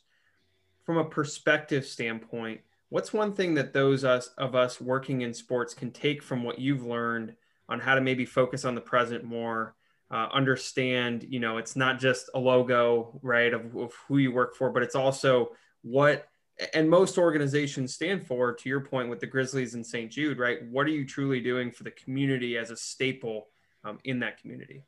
from 0.86 0.98
a 0.98 1.06
perspective 1.06 1.86
standpoint, 1.86 2.62
what's 2.88 3.12
one 3.12 3.34
thing 3.34 3.53
that 3.56 3.74
those 3.74 4.03
us 4.03 4.30
of 4.38 4.56
us 4.56 4.80
working 4.80 5.22
in 5.22 5.34
sports 5.34 5.74
can 5.74 5.92
take 5.92 6.24
from 6.24 6.44
what 6.44 6.60
you've 6.60 6.86
learned 6.86 7.36
on 7.68 7.80
how 7.80 7.96
to 7.96 8.01
maybe 8.01 8.25
focus 8.25 8.65
on 8.65 8.75
the 8.75 8.82
present 8.82 9.24
more 9.24 9.75
uh, 10.12 10.28
understand 10.34 11.25
you 11.30 11.39
know 11.39 11.58
it's 11.58 11.75
not 11.75 12.00
just 12.00 12.30
a 12.34 12.39
logo 12.39 13.20
right 13.22 13.54
of, 13.54 13.75
of 13.75 13.94
who 14.08 14.18
you 14.18 14.32
work 14.32 14.56
for 14.56 14.72
but 14.72 14.82
it's 14.82 14.96
also 14.96 15.50
what 15.82 16.28
and 16.74 16.89
most 16.89 17.18
organizations 17.18 17.94
stand 17.94 18.25
for 18.25 18.54
to 18.54 18.70
your 18.70 18.82
point 18.82 19.10
with 19.10 19.20
the 19.20 19.28
grizzlies 19.28 19.75
and 19.75 19.86
st 19.86 20.12
jude 20.12 20.39
right? 20.39 20.60
What 20.70 20.86
are 20.88 20.92
you 20.92 21.06
truly 21.06 21.39
doing 21.39 21.72
for 21.72 21.84
the 21.84 21.92
community 21.92 22.58
as 22.58 22.72
a 22.72 22.75
staple 22.75 23.48
um, 23.84 24.00
in 24.04 24.20
that 24.20 24.42
community? 24.42 24.84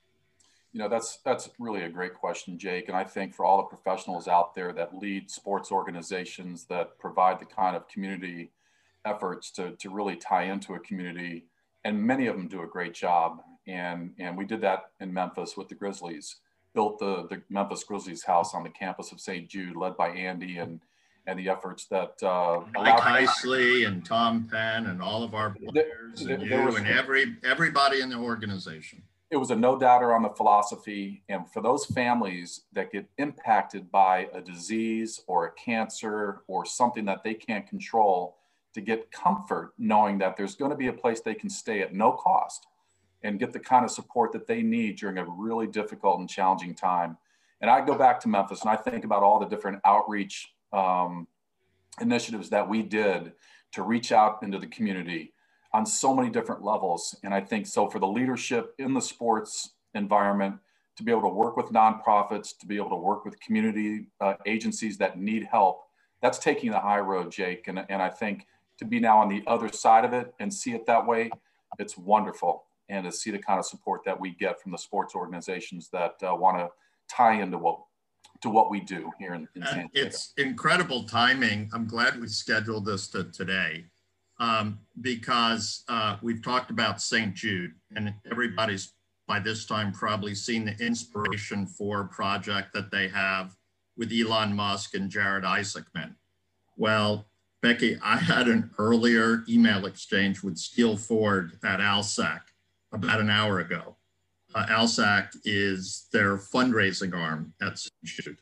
You 0.74 0.80
know 0.80 0.90
that's 0.90 1.18
that's 1.24 1.50
really 1.60 1.84
a 1.84 1.90
great 1.90 2.14
question 2.14 2.58
jake. 2.58 2.88
And 2.88 2.98
i 2.98 3.04
think 3.04 3.34
for 3.34 3.46
all 3.46 3.58
the 3.58 3.64
professionals 3.64 4.28
out 4.28 4.56
there 4.56 4.74
that 4.74 4.96
lead 4.96 5.30
sports 5.30 5.72
organizations 5.72 6.66
that 6.66 6.98
provide 7.00 7.40
the 7.40 7.46
kind 7.46 7.76
of 7.76 7.88
community 7.88 8.52
efforts 9.06 9.52
to, 9.52 9.72
to 9.78 9.90
really 9.90 10.16
tie 10.16 10.44
into 10.44 10.76
a 10.76 10.80
community 10.80 11.46
and 11.84 12.02
many 12.02 12.28
of 12.28 12.36
them 12.36 12.48
do 12.48 12.62
a 12.62 12.68
great 12.68 12.94
job 12.94 13.42
and 13.68 14.14
and 14.20 14.38
we 14.38 14.46
did 14.46 14.62
that 14.62 14.92
in 15.00 15.14
Memphis 15.14 15.56
with 15.56 15.70
the 15.70 15.76
Grizzlies. 15.76 16.38
Built 16.74 17.00
the 17.00 17.28
the 17.30 17.42
Memphis 17.50 17.84
Grizzlies 17.84 18.24
house 18.24 18.54
on 18.54 18.64
the 18.64 18.70
campus 18.70 19.12
of 19.12 19.20
St. 19.20 19.48
Jude, 19.48 19.76
led 19.76 19.98
by 19.98 20.10
Andy 20.10 20.58
and 20.58 20.80
and 21.28 21.38
the 21.38 21.50
efforts 21.50 21.86
that 21.86 22.22
uh, 22.24 22.62
Mike 22.74 22.98
Heisley 22.98 23.88
and 23.88 24.04
Tom 24.04 24.48
Penn 24.52 24.88
and 24.88 25.02
all 25.02 25.24
of 25.24 25.36
our 25.36 25.52
players 25.52 26.24
there, 26.24 26.36
and 26.36 26.44
you 26.44 26.62
was, 26.64 26.76
and 26.76 26.88
every 26.88 27.36
everybody 27.44 28.02
in 28.02 28.10
the 28.10 28.18
organization. 28.18 29.02
It 29.30 29.38
was 29.38 29.50
a 29.50 29.56
no 29.56 29.80
doubter 29.80 30.14
on 30.14 30.24
the 30.24 30.30
philosophy, 30.30 31.24
and 31.30 31.50
for 31.50 31.62
those 31.62 31.86
families 31.86 32.62
that 32.74 32.92
get 32.92 33.06
impacted 33.18 33.90
by 33.90 34.28
a 34.34 34.42
disease 34.42 35.22
or 35.26 35.46
a 35.46 35.52
cancer 35.54 36.42
or 36.48 36.66
something 36.66 37.06
that 37.06 37.24
they 37.24 37.34
can't 37.34 37.66
control, 37.66 38.36
to 38.74 38.82
get 38.82 39.12
comfort 39.12 39.74
knowing 39.78 40.18
that 40.18 40.36
there's 40.36 40.56
going 40.56 40.72
to 40.72 40.78
be 40.78 40.88
a 40.88 40.94
place 40.94 41.22
they 41.22 41.34
can 41.34 41.50
stay 41.50 41.82
at 41.82 41.94
no 41.94 42.12
cost 42.12 42.68
and 43.24 43.40
get 43.40 43.54
the 43.54 43.60
kind 43.60 43.86
of 43.86 43.92
support 43.92 44.32
that 44.32 44.48
they 44.48 44.62
need 44.62 44.98
during 44.98 45.18
a 45.18 45.26
really 45.26 45.68
difficult 45.68 46.20
and 46.20 46.30
challenging 46.30 46.74
time. 46.74 47.18
And 47.62 47.70
I 47.70 47.86
go 47.86 47.96
back 47.96 48.20
to 48.22 48.28
Memphis 48.28 48.62
and 48.62 48.70
I 48.70 48.76
think 48.76 49.06
about 49.06 49.24
all 49.24 49.40
the 49.40 49.46
different 49.46 49.80
outreach 49.86 50.54
um, 50.74 51.28
initiatives 52.00 52.50
that 52.50 52.68
we 52.68 52.82
did 52.82 53.34
to 53.74 53.84
reach 53.84 54.12
out 54.12 54.42
into 54.42 54.58
the 54.58 54.68
community 54.68 55.34
on 55.74 55.86
so 55.86 56.14
many 56.14 56.30
different 56.30 56.64
levels. 56.64 57.16
And 57.24 57.34
I 57.34 57.42
think 57.42 57.68
so 57.68 57.88
for 57.90 58.00
the 58.00 58.08
leadership 58.08 58.74
in 58.80 58.94
the 58.94 59.02
sports 59.02 59.72
environment, 59.94 60.56
to 60.98 61.04
be 61.04 61.12
able 61.12 61.22
to 61.22 61.30
work 61.30 61.56
with 61.56 61.68
nonprofits, 61.68 62.58
to 62.60 62.66
be 62.66 62.76
able 62.76 62.90
to 62.90 62.96
work 62.96 63.24
with 63.24 63.40
community 63.40 64.08
uh, 64.20 64.34
agencies 64.46 64.98
that 64.98 65.20
need 65.20 65.46
help, 65.50 65.84
that's 66.22 66.38
taking 66.38 66.72
the 66.72 66.80
high 66.80 67.00
road, 67.00 67.32
Jake. 67.32 67.68
And, 67.68 67.86
and 67.90 68.02
I 68.02 68.10
think 68.10 68.46
to 68.78 68.86
be 68.86 69.00
now 69.00 69.20
on 69.20 69.30
the 69.30 69.44
other 69.48 69.72
side 69.72 70.04
of 70.04 70.14
it 70.14 70.34
and 70.40 70.54
see 70.54 70.74
it 70.74 70.86
that 70.88 71.06
way, 71.08 71.32
it's 71.80 71.98
wonderful. 71.98 72.66
And 72.92 73.06
to 73.06 73.12
see 73.12 73.32
the 73.32 73.40
kind 73.40 73.58
of 73.58 73.66
support 73.66 74.02
that 74.06 74.20
we 74.20 74.36
get 74.36 74.62
from 74.62 74.72
the 74.74 74.78
sports 74.78 75.16
organizations 75.16 75.90
that 75.94 76.16
uh, 76.22 76.36
want 76.36 76.58
to 76.58 76.70
tie 77.10 77.42
into 77.42 77.58
what 77.58 77.80
to 78.42 78.50
what 78.50 78.70
we 78.70 78.82
do 78.82 79.12
here 79.20 79.34
in, 79.34 79.48
in 79.56 79.64
San 79.66 79.90
Diego. 79.94 80.08
It's 80.08 80.34
incredible 80.38 81.04
timing. 81.04 81.70
I'm 81.74 81.88
glad 81.88 82.20
we 82.20 82.28
scheduled 82.28 82.86
this 82.86 83.08
to 83.10 83.26
today 83.26 83.86
um, 84.40 84.80
because 85.00 85.84
uh, 85.88 86.18
we've 86.22 86.44
talked 86.44 86.72
about 86.72 87.02
St. 87.02 87.34
Jude, 87.34 87.72
and 87.96 88.14
everybody's 88.30 88.94
by 89.28 89.40
this 89.40 89.66
time 89.66 89.94
probably 89.94 90.36
seen 90.36 90.66
the 90.66 90.74
Inspiration4 90.74 92.10
project 92.10 92.74
that 92.74 92.92
they 92.92 93.08
have 93.08 93.56
with 93.96 94.12
Elon 94.12 94.54
Musk 94.54 94.96
and 94.96 95.10
Jared 95.10 95.44
Isaacman. 95.44 96.16
Well, 96.76 97.28
Becky, 97.62 97.98
I 98.04 98.18
had 98.18 98.48
an 98.48 98.72
earlier 98.80 99.44
email 99.48 99.86
exchange 99.86 100.42
with 100.42 100.58
Steele 100.58 100.98
Ford 100.98 101.60
at 101.64 101.80
ALSAC 101.80 102.42
about 102.92 103.20
an 103.20 103.30
hour 103.30 103.60
ago. 103.60 103.96
Uh, 104.54 104.66
ALSAC 104.68 105.30
is 105.46 106.08
their 106.12 106.38
fundraising 106.38 107.16
arm 107.16 107.54
at 107.62 107.80
St. 107.80 107.94
Jude. 108.04 108.38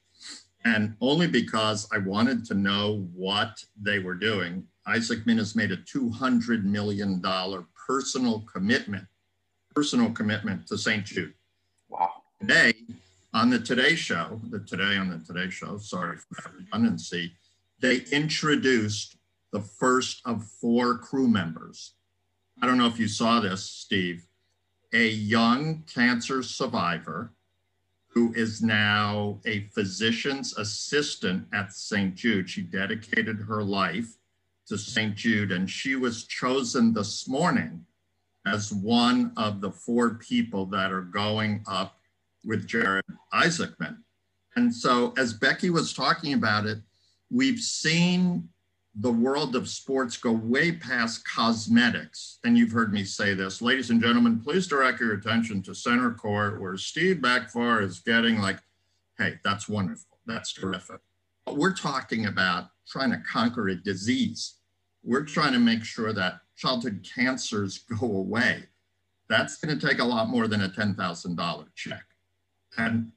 And 0.65 0.95
only 0.99 1.27
because 1.27 1.87
I 1.93 1.99
wanted 1.99 2.45
to 2.45 2.53
know 2.53 3.07
what 3.13 3.63
they 3.81 3.99
were 3.99 4.15
doing, 4.15 4.65
Isaacman 4.87 5.37
has 5.37 5.55
made 5.55 5.71
a 5.71 5.77
$200 5.77 6.63
million 6.63 7.23
personal 7.87 8.41
commitment, 8.41 9.05
personal 9.75 10.11
commitment 10.11 10.67
to 10.67 10.77
St. 10.77 11.05
Jude. 11.05 11.33
Wow. 11.87 12.11
Today, 12.41 12.73
on 13.33 13.49
the 13.49 13.59
Today 13.59 13.95
Show, 13.95 14.41
the 14.49 14.59
Today 14.59 14.97
on 14.97 15.09
the 15.09 15.19
Today 15.19 15.49
Show, 15.49 15.77
sorry 15.77 16.17
for 16.17 16.41
that 16.41 16.53
redundancy, 16.53 17.33
they 17.79 18.01
introduced 18.11 19.15
the 19.51 19.61
first 19.61 20.21
of 20.25 20.43
four 20.43 20.97
crew 20.97 21.27
members. 21.27 21.93
I 22.61 22.65
don't 22.65 22.77
know 22.77 22.87
if 22.87 22.99
you 22.99 23.07
saw 23.07 23.39
this, 23.39 23.63
Steve. 23.63 24.25
A 24.93 25.07
young 25.07 25.83
cancer 25.83 26.41
survivor 26.41 27.31
who 28.07 28.33
is 28.33 28.61
now 28.61 29.39
a 29.45 29.67
physician's 29.67 30.57
assistant 30.57 31.47
at 31.53 31.73
St. 31.73 32.15
Jude. 32.15 32.49
She 32.49 32.61
dedicated 32.61 33.39
her 33.39 33.63
life 33.63 34.17
to 34.67 34.77
St. 34.77 35.15
Jude, 35.15 35.51
and 35.51 35.69
she 35.69 35.95
was 35.95 36.25
chosen 36.25 36.93
this 36.93 37.27
morning 37.27 37.85
as 38.45 38.73
one 38.73 39.31
of 39.37 39.61
the 39.61 39.71
four 39.71 40.15
people 40.15 40.65
that 40.67 40.91
are 40.91 41.01
going 41.01 41.63
up 41.67 41.99
with 42.43 42.67
Jared 42.67 43.05
Isaacman. 43.33 43.97
And 44.55 44.73
so, 44.73 45.13
as 45.17 45.33
Becky 45.33 45.69
was 45.69 45.93
talking 45.93 46.33
about 46.33 46.65
it, 46.65 46.79
we've 47.29 47.59
seen 47.59 48.49
the 48.95 49.11
world 49.11 49.55
of 49.55 49.69
sports 49.69 50.17
go 50.17 50.31
way 50.31 50.71
past 50.71 51.27
cosmetics. 51.27 52.39
And 52.43 52.57
you've 52.57 52.71
heard 52.71 52.91
me 52.91 53.03
say 53.03 53.33
this. 53.33 53.61
Ladies 53.61 53.91
and 53.91 54.01
gentlemen, 54.01 54.39
please 54.39 54.67
direct 54.67 54.99
your 54.99 55.13
attention 55.13 55.61
to 55.63 55.75
center 55.75 56.11
court 56.11 56.59
where 56.59 56.75
Steve 56.77 57.17
Becvar 57.17 57.83
is 57.83 57.99
getting 57.99 58.39
like, 58.39 58.57
hey, 59.17 59.35
that's 59.43 59.69
wonderful. 59.69 60.17
That's 60.25 60.53
terrific. 60.53 60.99
But 61.45 61.57
we're 61.57 61.73
talking 61.73 62.25
about 62.25 62.69
trying 62.87 63.11
to 63.11 63.21
conquer 63.31 63.69
a 63.69 63.75
disease. 63.75 64.55
We're 65.03 65.23
trying 65.23 65.53
to 65.53 65.59
make 65.59 65.83
sure 65.83 66.11
that 66.13 66.41
childhood 66.55 67.07
cancers 67.15 67.77
go 67.99 68.07
away. 68.07 68.63
That's 69.29 69.57
going 69.57 69.77
to 69.77 69.87
take 69.87 69.99
a 69.99 70.05
lot 70.05 70.29
more 70.29 70.47
than 70.47 70.63
a 70.63 70.69
$10,000 70.69 71.65
check. 71.75 72.03
And 72.77 73.11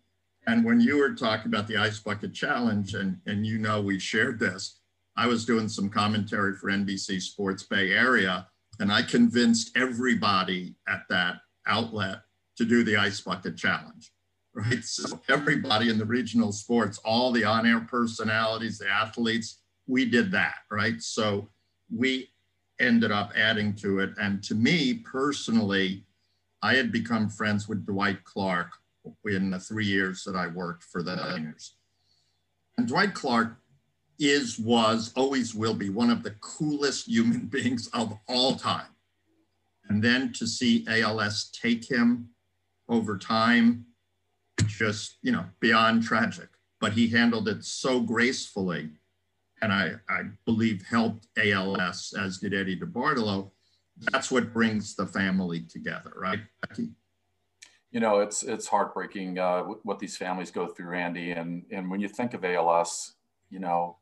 and 0.47 0.65
when 0.65 0.81
you 0.81 0.99
were 0.99 1.15
talking 1.15 1.47
about 1.47 1.69
the 1.69 1.77
ice 1.77 2.01
bucket 2.01 2.35
challenge, 2.35 2.95
and, 2.95 3.19
and 3.27 3.47
you 3.47 3.59
know 3.59 3.81
we 3.81 3.99
shared 3.99 4.41
this, 4.41 4.81
I 5.17 5.27
was 5.27 5.45
doing 5.45 5.69
some 5.69 5.91
commentary 5.91 6.55
for 6.55 6.71
NBC 6.71 7.21
Sports 7.21 7.65
Bay 7.65 7.93
Area, 7.93 8.47
and 8.81 8.93
I 8.93 9.03
convinced 9.03 9.77
everybody 9.77 10.75
at 10.89 11.03
that 11.11 11.37
outlet 11.67 12.23
to 12.57 12.65
do 12.65 12.83
the 12.83 12.97
ice 12.97 13.21
bucket 13.21 13.57
challenge. 13.57 14.13
Right. 14.55 14.85
So 14.85 15.21
everybody 15.29 15.89
in 15.89 15.97
the 15.97 16.05
regional 16.05 16.53
sports, 16.53 16.99
all 17.05 17.33
the 17.33 17.45
on-air 17.45 17.81
personalities, 17.81 18.79
the 18.79 18.89
athletes, 18.89 19.61
we 19.87 20.05
did 20.05 20.31
that. 20.33 20.57
Right. 20.71 21.01
So 21.01 21.49
we 21.95 22.29
ended 22.79 23.11
up 23.11 23.33
adding 23.35 23.75
to 23.77 24.01
it. 24.01 24.11
And 24.21 24.43
to 24.45 24.55
me 24.55 24.95
personally, 24.95 26.05
I 26.63 26.75
had 26.75 26.93
become 26.93 27.31
friends 27.31 27.67
with 27.67 27.87
Dwight 27.87 28.23
Clark 28.25 28.73
in 29.25 29.51
the 29.51 29.59
three 29.59 29.87
years 29.87 30.23
that 30.25 30.37
I 30.37 30.49
worked 30.49 30.85
for 30.85 31.03
the 31.03 31.17
Niners. 31.17 31.77
And 32.77 32.87
Dwight 32.87 33.15
Clark 33.15 33.57
is, 34.19 34.59
was, 34.59 35.13
always 35.17 35.55
will 35.55 35.75
be 35.75 35.91
one 35.91 36.11
of 36.11 36.23
the 36.23 36.33
coolest 36.41 37.07
human 37.07 37.47
beings 37.53 37.89
of 37.89 38.19
all 38.29 38.57
time. 38.57 38.87
And 39.89 40.03
then 40.03 40.33
to 40.35 40.47
see 40.47 40.87
ALS 40.89 41.51
take 41.51 41.91
him 41.91 42.29
over 42.89 43.19
time, 43.19 43.87
just, 44.67 45.19
you 45.23 45.33
know, 45.33 45.45
beyond 45.61 46.03
tragic. 46.03 46.49
But 46.81 46.93
he 46.93 47.09
handled 47.09 47.49
it 47.49 47.65
so 47.65 48.01
gracefully. 48.01 48.91
And 49.61 49.73
I, 49.73 49.93
I 50.09 50.23
believe 50.45 50.83
helped 50.83 51.29
ALS, 51.37 52.15
as 52.19 52.39
did 52.39 52.55
Eddie 52.55 52.79
DeBartolo. 52.79 53.51
That's 54.11 54.31
what 54.31 54.53
brings 54.53 54.97
the 54.97 55.07
family 55.07 55.61
together, 55.61 56.13
right, 56.17 56.41
Becky? 56.61 56.91
you 57.93 58.01
know, 58.01 58.21
it's 58.21 58.43
it's 58.43 58.67
heartbreaking 58.67 59.39
uh, 59.39 59.63
what 59.83 59.99
these 59.99 60.17
families 60.17 60.51
go 60.51 60.67
through, 60.67 60.97
Andy. 60.97 61.33
And 61.33 61.65
and 61.71 61.91
when 61.91 62.01
you 62.01 62.09
think 62.09 62.33
of 62.33 62.45
ALS, 62.45 63.15
you 63.51 63.61
know, 63.61 63.99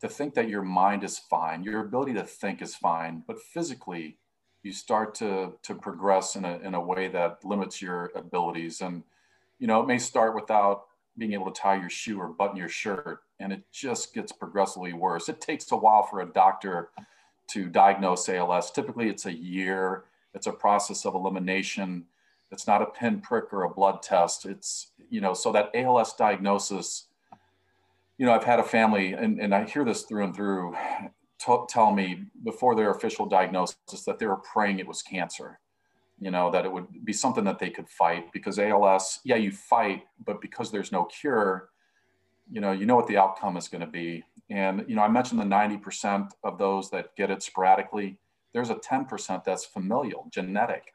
to 0.00 0.08
think 0.08 0.34
that 0.34 0.48
your 0.48 0.62
mind 0.62 1.04
is 1.04 1.18
fine, 1.18 1.62
your 1.62 1.80
ability 1.80 2.14
to 2.14 2.24
think 2.24 2.62
is 2.62 2.74
fine, 2.74 3.22
but 3.26 3.40
physically, 3.40 4.18
you 4.62 4.72
start 4.72 5.14
to 5.16 5.54
to 5.62 5.74
progress 5.74 6.36
in 6.36 6.44
a 6.44 6.58
in 6.58 6.74
a 6.74 6.80
way 6.80 7.08
that 7.08 7.44
limits 7.44 7.80
your 7.80 8.10
abilities. 8.14 8.80
And 8.80 9.04
you 9.58 9.66
know, 9.66 9.80
it 9.80 9.86
may 9.86 9.98
start 9.98 10.34
without 10.34 10.84
being 11.16 11.32
able 11.32 11.50
to 11.50 11.60
tie 11.60 11.76
your 11.76 11.90
shoe 11.90 12.18
or 12.20 12.28
button 12.28 12.56
your 12.56 12.68
shirt, 12.68 13.20
and 13.40 13.52
it 13.52 13.62
just 13.72 14.14
gets 14.14 14.32
progressively 14.32 14.92
worse. 14.92 15.28
It 15.28 15.40
takes 15.40 15.70
a 15.72 15.76
while 15.76 16.04
for 16.04 16.20
a 16.20 16.26
doctor 16.26 16.90
to 17.48 17.68
diagnose 17.68 18.28
ALS. 18.28 18.70
Typically, 18.70 19.08
it's 19.08 19.26
a 19.26 19.32
year. 19.32 20.04
It's 20.34 20.46
a 20.46 20.52
process 20.52 21.06
of 21.06 21.14
elimination 21.14 22.06
it's 22.50 22.66
not 22.66 22.82
a 22.82 22.86
pinprick 22.86 23.52
or 23.52 23.64
a 23.64 23.70
blood 23.70 24.02
test. 24.02 24.46
It's, 24.46 24.92
you 25.10 25.20
know, 25.20 25.34
so 25.34 25.52
that 25.52 25.70
ALS 25.74 26.14
diagnosis, 26.14 27.07
you 28.18 28.26
know, 28.26 28.32
I've 28.32 28.44
had 28.44 28.58
a 28.58 28.64
family, 28.64 29.12
and, 29.12 29.40
and 29.40 29.54
I 29.54 29.64
hear 29.64 29.84
this 29.84 30.02
through 30.02 30.24
and 30.24 30.34
through, 30.34 30.76
t- 31.38 31.64
tell 31.68 31.92
me 31.92 32.24
before 32.44 32.74
their 32.74 32.90
official 32.90 33.26
diagnosis 33.26 34.04
that 34.06 34.18
they 34.18 34.26
were 34.26 34.36
praying 34.38 34.80
it 34.80 34.86
was 34.86 35.02
cancer, 35.02 35.60
you 36.18 36.30
know, 36.30 36.50
that 36.50 36.64
it 36.64 36.72
would 36.72 37.04
be 37.04 37.12
something 37.12 37.44
that 37.44 37.58
they 37.58 37.70
could 37.70 37.88
fight 37.88 38.32
because 38.32 38.58
ALS, 38.58 39.20
yeah, 39.24 39.36
you 39.36 39.52
fight, 39.52 40.02
but 40.26 40.40
because 40.40 40.70
there's 40.70 40.90
no 40.90 41.04
cure, 41.04 41.70
you 42.50 42.60
know, 42.60 42.72
you 42.72 42.86
know 42.86 42.96
what 42.96 43.06
the 43.06 43.16
outcome 43.16 43.56
is 43.56 43.68
going 43.68 43.82
to 43.82 43.86
be. 43.86 44.24
And, 44.50 44.84
you 44.88 44.96
know, 44.96 45.02
I 45.02 45.08
mentioned 45.08 45.40
the 45.40 45.44
90% 45.44 46.30
of 46.42 46.58
those 46.58 46.90
that 46.90 47.14
get 47.14 47.30
it 47.30 47.42
sporadically. 47.42 48.18
There's 48.52 48.70
a 48.70 48.74
10% 48.74 49.44
that's 49.44 49.64
familial, 49.64 50.26
genetic 50.32 50.92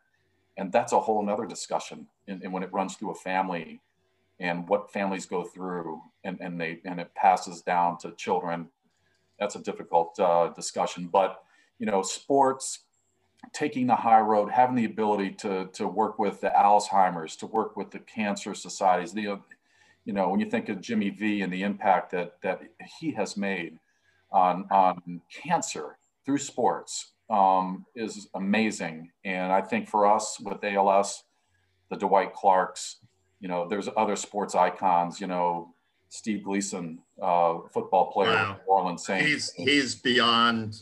and 0.58 0.72
that's 0.72 0.94
a 0.94 1.00
whole 1.00 1.24
nother 1.24 1.46
discussion 1.46 2.08
and, 2.28 2.44
and, 2.44 2.54
when 2.54 2.64
it 2.64 2.72
runs 2.72 2.96
through 2.96 3.12
a 3.12 3.16
family 3.16 3.82
and 4.40 4.68
what 4.68 4.92
families 4.92 5.26
go 5.26 5.44
through 5.44 6.02
and, 6.24 6.38
and 6.42 6.60
they 6.60 6.80
and 6.86 7.00
it 7.00 7.14
passes 7.16 7.62
down 7.62 7.98
to 7.98 8.12
children 8.12 8.68
that's 9.40 9.56
a 9.56 9.60
difficult 9.60 10.20
uh, 10.20 10.50
discussion 10.56 11.08
but 11.12 11.44
you 11.80 11.86
know 11.86 12.02
sports 12.02 12.80
taking 13.52 13.88
the 13.88 13.96
high 13.96 14.20
road 14.20 14.50
having 14.50 14.76
the 14.76 14.86
ability 14.86 15.30
to 15.30 15.68
to 15.74 15.88
work 15.88 16.18
with 16.20 16.42
the 16.42 16.50
alzheimer's 16.50 17.36
to 17.36 17.46
work 17.48 17.76
with 17.76 17.92
the 17.92 18.00
cancer 18.00 18.54
societies 18.54 19.14
the 19.14 19.40
you 20.06 20.14
know 20.14 20.30
when 20.30 20.40
you 20.40 20.50
think 20.50 20.70
of 20.70 20.82
jimmy 20.82 21.10
v 21.10 21.42
and 21.42 21.52
the 21.52 21.64
impact 21.64 22.12
that 22.12 22.42
that 22.42 22.62
he 23.00 23.12
has 23.12 23.38
made 23.38 23.78
on 24.32 24.66
on 24.72 25.22
cancer 25.30 25.98
through 26.26 26.38
sports 26.38 27.14
um, 27.30 27.86
is 27.96 28.28
amazing. 28.36 29.12
And 29.24 29.52
I 29.52 29.62
think 29.62 29.88
for 29.88 30.06
us 30.06 30.40
with 30.40 30.64
ALS, 30.64 31.24
the 31.90 31.98
Dwight 31.98 32.34
Clarks, 32.34 32.98
you 33.44 33.50
know, 33.50 33.68
there's 33.68 33.90
other 33.98 34.16
sports 34.16 34.56
icons, 34.56 35.20
you 35.20 35.28
know, 35.28 35.76
Steve 36.08 36.46
Gleason, 36.46 37.00
uh, 37.22 37.56
football 37.74 38.10
player 38.10 38.32
wow. 38.32 38.54
New 38.54 38.72
Orleans 38.72 39.06
Saints. 39.06 39.52
He's, 39.52 39.68
he's 39.68 39.96
beyond, 39.96 40.82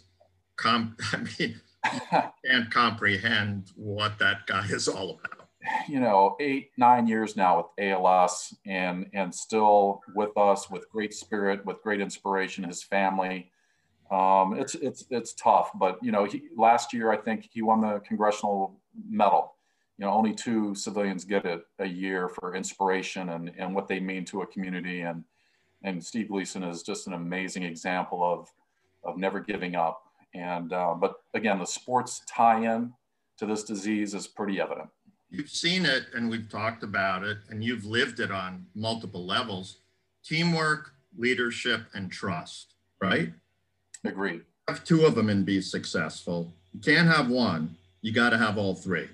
comp- 0.58 1.02
I 1.12 1.26
mean, 1.40 1.60
can't 2.46 2.70
comprehend 2.70 3.72
what 3.76 4.20
that 4.20 4.46
guy 4.46 4.68
is 4.70 4.88
all 4.88 5.20
about. 5.20 5.48
You 5.90 6.02
know, 6.02 6.36
eight, 6.40 6.70
nine 6.78 7.08
years 7.08 7.36
now 7.36 7.58
with 7.58 7.88
ALS 7.88 8.56
and, 8.68 9.08
and 9.16 9.34
still 9.34 10.02
with 10.14 10.38
us 10.38 10.70
with 10.70 10.88
great 10.92 11.16
spirit, 11.16 11.66
with 11.66 11.82
great 11.82 12.00
inspiration, 12.00 12.64
his 12.64 12.84
family 12.84 13.52
um, 14.12 14.60
it's 14.60 14.76
it's 14.76 15.06
it's 15.10 15.34
tough, 15.34 15.72
but 15.74 15.98
you 16.04 16.12
know, 16.12 16.26
he, 16.26 16.44
last 16.58 16.92
year 16.92 17.14
I 17.14 17.18
think 17.18 17.48
he 17.50 17.62
won 17.62 17.80
the 17.80 18.02
congressional 18.06 18.78
medal. 19.10 19.56
You 20.02 20.08
know, 20.08 20.14
only 20.14 20.34
two 20.34 20.74
civilians 20.74 21.26
get 21.26 21.46
it 21.46 21.64
a 21.78 21.86
year 21.86 22.28
for 22.28 22.56
inspiration 22.56 23.30
and 23.30 23.52
and 23.56 23.76
what 23.76 23.88
they 23.88 24.00
mean 24.00 24.26
to 24.26 24.42
a 24.42 24.48
community. 24.48 25.02
And 25.02 25.24
and 25.84 26.04
Steve 26.04 26.30
Gleason 26.30 26.64
is 26.64 26.82
just 26.82 27.06
an 27.06 27.14
amazing 27.14 27.62
example 27.62 28.24
of 28.24 28.50
of 29.04 29.20
never 29.20 29.40
giving 29.40 29.76
up 29.76 30.02
And 30.34 30.74
uh, 30.74 30.96
but 30.96 31.22
again, 31.36 31.60
the 31.60 31.66
sports 31.66 32.24
tie-in 32.28 32.94
to 33.38 33.46
this 33.46 33.64
disease 33.64 34.16
is 34.16 34.26
pretty 34.26 34.60
evident. 34.60 34.90
You've 35.30 35.50
seen 35.50 35.86
it, 35.86 36.08
and 36.16 36.32
we've 36.32 36.50
talked 36.50 36.82
about 36.82 37.24
it, 37.24 37.38
and 37.52 37.64
you've 37.64 37.86
lived 37.86 38.20
it 38.20 38.32
on 38.32 38.66
multiple 38.74 39.24
levels: 39.24 39.78
teamwork, 40.24 40.94
leadership, 41.16 41.82
and 41.94 42.12
trust. 42.12 42.74
Right? 43.00 43.34
Agreed. 44.04 44.42
Have 44.68 44.84
two 44.84 45.06
of 45.06 45.14
them 45.14 45.30
and 45.30 45.46
be 45.46 45.62
successful. 45.62 46.52
You 46.74 46.80
can't 46.80 47.08
have 47.08 47.30
one. 47.30 47.76
You 48.02 48.12
got 48.12 48.32
to 48.32 48.40
have 48.40 48.58
all 48.58 48.74
three. 48.74 49.08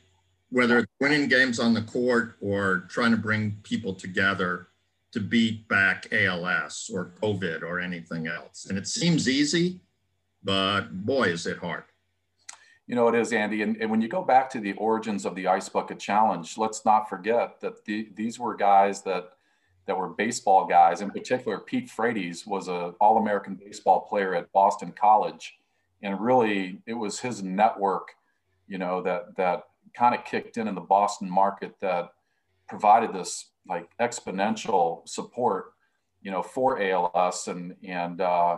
Whether 0.49 0.79
it's 0.79 0.91
winning 0.99 1.27
games 1.27 1.59
on 1.59 1.73
the 1.73 1.81
court 1.81 2.37
or 2.41 2.85
trying 2.89 3.11
to 3.11 3.17
bring 3.17 3.57
people 3.63 3.93
together 3.93 4.67
to 5.11 5.19
beat 5.19 5.67
back 5.67 6.07
ALS 6.11 6.89
or 6.93 7.11
COVID 7.21 7.63
or 7.63 7.79
anything 7.79 8.27
else. 8.27 8.67
And 8.67 8.77
it 8.77 8.87
seems 8.87 9.27
easy, 9.27 9.79
but 10.43 11.05
boy, 11.05 11.29
is 11.29 11.45
it 11.45 11.57
hard. 11.57 11.83
You 12.87 12.95
know, 12.95 13.09
it 13.09 13.15
is, 13.15 13.33
Andy. 13.33 13.63
And, 13.63 13.75
and 13.77 13.91
when 13.91 14.01
you 14.01 14.07
go 14.07 14.23
back 14.23 14.49
to 14.51 14.59
the 14.59 14.73
origins 14.73 15.25
of 15.25 15.35
the 15.35 15.47
Ice 15.47 15.67
Bucket 15.67 15.99
Challenge, 15.99 16.57
let's 16.57 16.85
not 16.85 17.09
forget 17.09 17.59
that 17.59 17.83
the, 17.85 18.09
these 18.15 18.39
were 18.39 18.55
guys 18.55 19.01
that 19.03 19.31
that 19.87 19.97
were 19.97 20.09
baseball 20.09 20.67
guys. 20.67 21.01
In 21.01 21.09
particular, 21.09 21.59
Pete 21.59 21.89
Frates 21.89 22.45
was 22.45 22.67
an 22.67 22.93
All-American 22.99 23.55
baseball 23.55 24.01
player 24.01 24.35
at 24.35 24.51
Boston 24.51 24.91
College, 24.91 25.57
and 26.01 26.19
really, 26.19 26.81
it 26.85 26.93
was 26.93 27.21
his 27.21 27.41
network, 27.41 28.09
you 28.67 28.77
know, 28.77 29.01
that 29.01 29.35
that 29.37 29.63
kind 29.97 30.13
of 30.13 30.23
kicked 30.25 30.57
in 30.57 30.67
in 30.67 30.75
the 30.75 30.81
Boston 30.81 31.29
market 31.29 31.75
that 31.81 32.11
provided 32.69 33.13
this 33.13 33.51
like 33.67 33.89
exponential 33.99 35.07
support, 35.07 35.73
you 36.21 36.31
know, 36.31 36.43
for 36.43 36.81
ALS, 36.81 37.47
and 37.47 37.75
and 37.83 38.21
uh, 38.21 38.57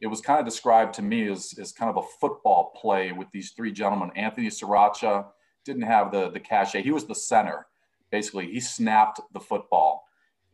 it 0.00 0.06
was 0.06 0.20
kind 0.20 0.40
of 0.40 0.44
described 0.44 0.94
to 0.94 1.02
me 1.02 1.30
as, 1.30 1.54
as 1.58 1.72
kind 1.72 1.90
of 1.90 2.02
a 2.02 2.08
football 2.20 2.72
play 2.80 3.12
with 3.12 3.28
these 3.32 3.52
three 3.52 3.72
gentlemen. 3.72 4.10
Anthony 4.16 4.48
Senerchia 4.48 5.26
didn't 5.64 5.82
have 5.82 6.10
the 6.10 6.30
the 6.30 6.40
cachet; 6.40 6.82
he 6.82 6.90
was 6.90 7.06
the 7.06 7.14
center. 7.14 7.66
Basically, 8.10 8.50
he 8.50 8.60
snapped 8.60 9.20
the 9.32 9.40
football, 9.40 10.04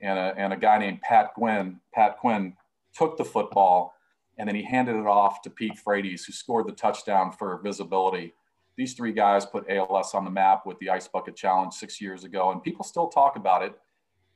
and 0.00 0.18
a, 0.18 0.34
and 0.36 0.52
a 0.52 0.56
guy 0.56 0.78
named 0.78 1.00
Pat 1.00 1.32
Quinn, 1.34 1.80
Pat 1.94 2.18
Quinn, 2.18 2.54
took 2.94 3.16
the 3.16 3.24
football, 3.24 3.94
and 4.36 4.46
then 4.46 4.54
he 4.54 4.62
handed 4.62 4.96
it 4.96 5.06
off 5.06 5.40
to 5.42 5.50
Pete 5.50 5.78
Frates, 5.78 6.24
who 6.24 6.32
scored 6.32 6.66
the 6.66 6.72
touchdown 6.72 7.32
for 7.32 7.58
visibility. 7.62 8.34
These 8.76 8.94
three 8.94 9.12
guys 9.12 9.46
put 9.46 9.68
ALS 9.70 10.14
on 10.14 10.24
the 10.24 10.30
map 10.30 10.66
with 10.66 10.78
the 10.78 10.90
Ice 10.90 11.08
Bucket 11.08 11.34
Challenge 11.34 11.72
six 11.72 12.00
years 12.00 12.24
ago, 12.24 12.52
and 12.52 12.62
people 12.62 12.84
still 12.84 13.08
talk 13.08 13.36
about 13.36 13.62
it 13.62 13.78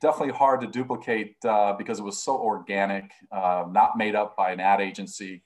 definitely 0.00 0.34
hard 0.34 0.60
to 0.62 0.66
duplicate 0.66 1.36
uh, 1.44 1.74
because 1.74 1.98
it 1.98 2.02
was 2.02 2.22
so 2.22 2.36
organic, 2.36 3.12
uh, 3.30 3.64
not 3.70 3.98
made 3.98 4.14
up 4.14 4.36
by 4.36 4.50
an 4.50 4.60
ad 4.60 4.80
agency. 4.80 5.42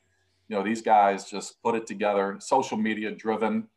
You 0.48 0.56
know, 0.56 0.62
these 0.62 0.80
guys 0.80 1.28
just 1.28 1.60
put 1.62 1.74
it 1.74 1.86
together, 1.86 2.36
social 2.38 2.76
media 2.76 3.10
driven 3.10 3.68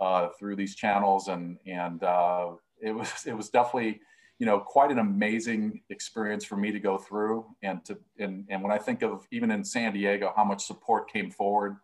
uh, 0.00 0.28
through 0.38 0.56
these 0.56 0.74
channels, 0.74 1.28
and 1.28 1.58
and 1.66 2.02
uh, 2.02 2.50
it 2.80 2.92
was 2.92 3.10
it 3.26 3.36
was 3.36 3.48
definitely 3.48 4.00
you 4.38 4.46
know 4.46 4.58
quite 4.58 4.90
an 4.90 4.98
amazing 4.98 5.82
experience 5.90 6.44
for 6.44 6.56
me 6.56 6.72
to 6.72 6.80
go 6.80 6.98
through, 6.98 7.46
and 7.62 7.84
to 7.84 7.98
and 8.18 8.46
and 8.48 8.62
when 8.62 8.72
I 8.72 8.78
think 8.78 9.02
of 9.02 9.26
even 9.30 9.50
in 9.50 9.64
San 9.64 9.92
Diego 9.92 10.32
how 10.34 10.44
much 10.44 10.64
support 10.64 11.10
came 11.10 11.30
forward, 11.30 11.76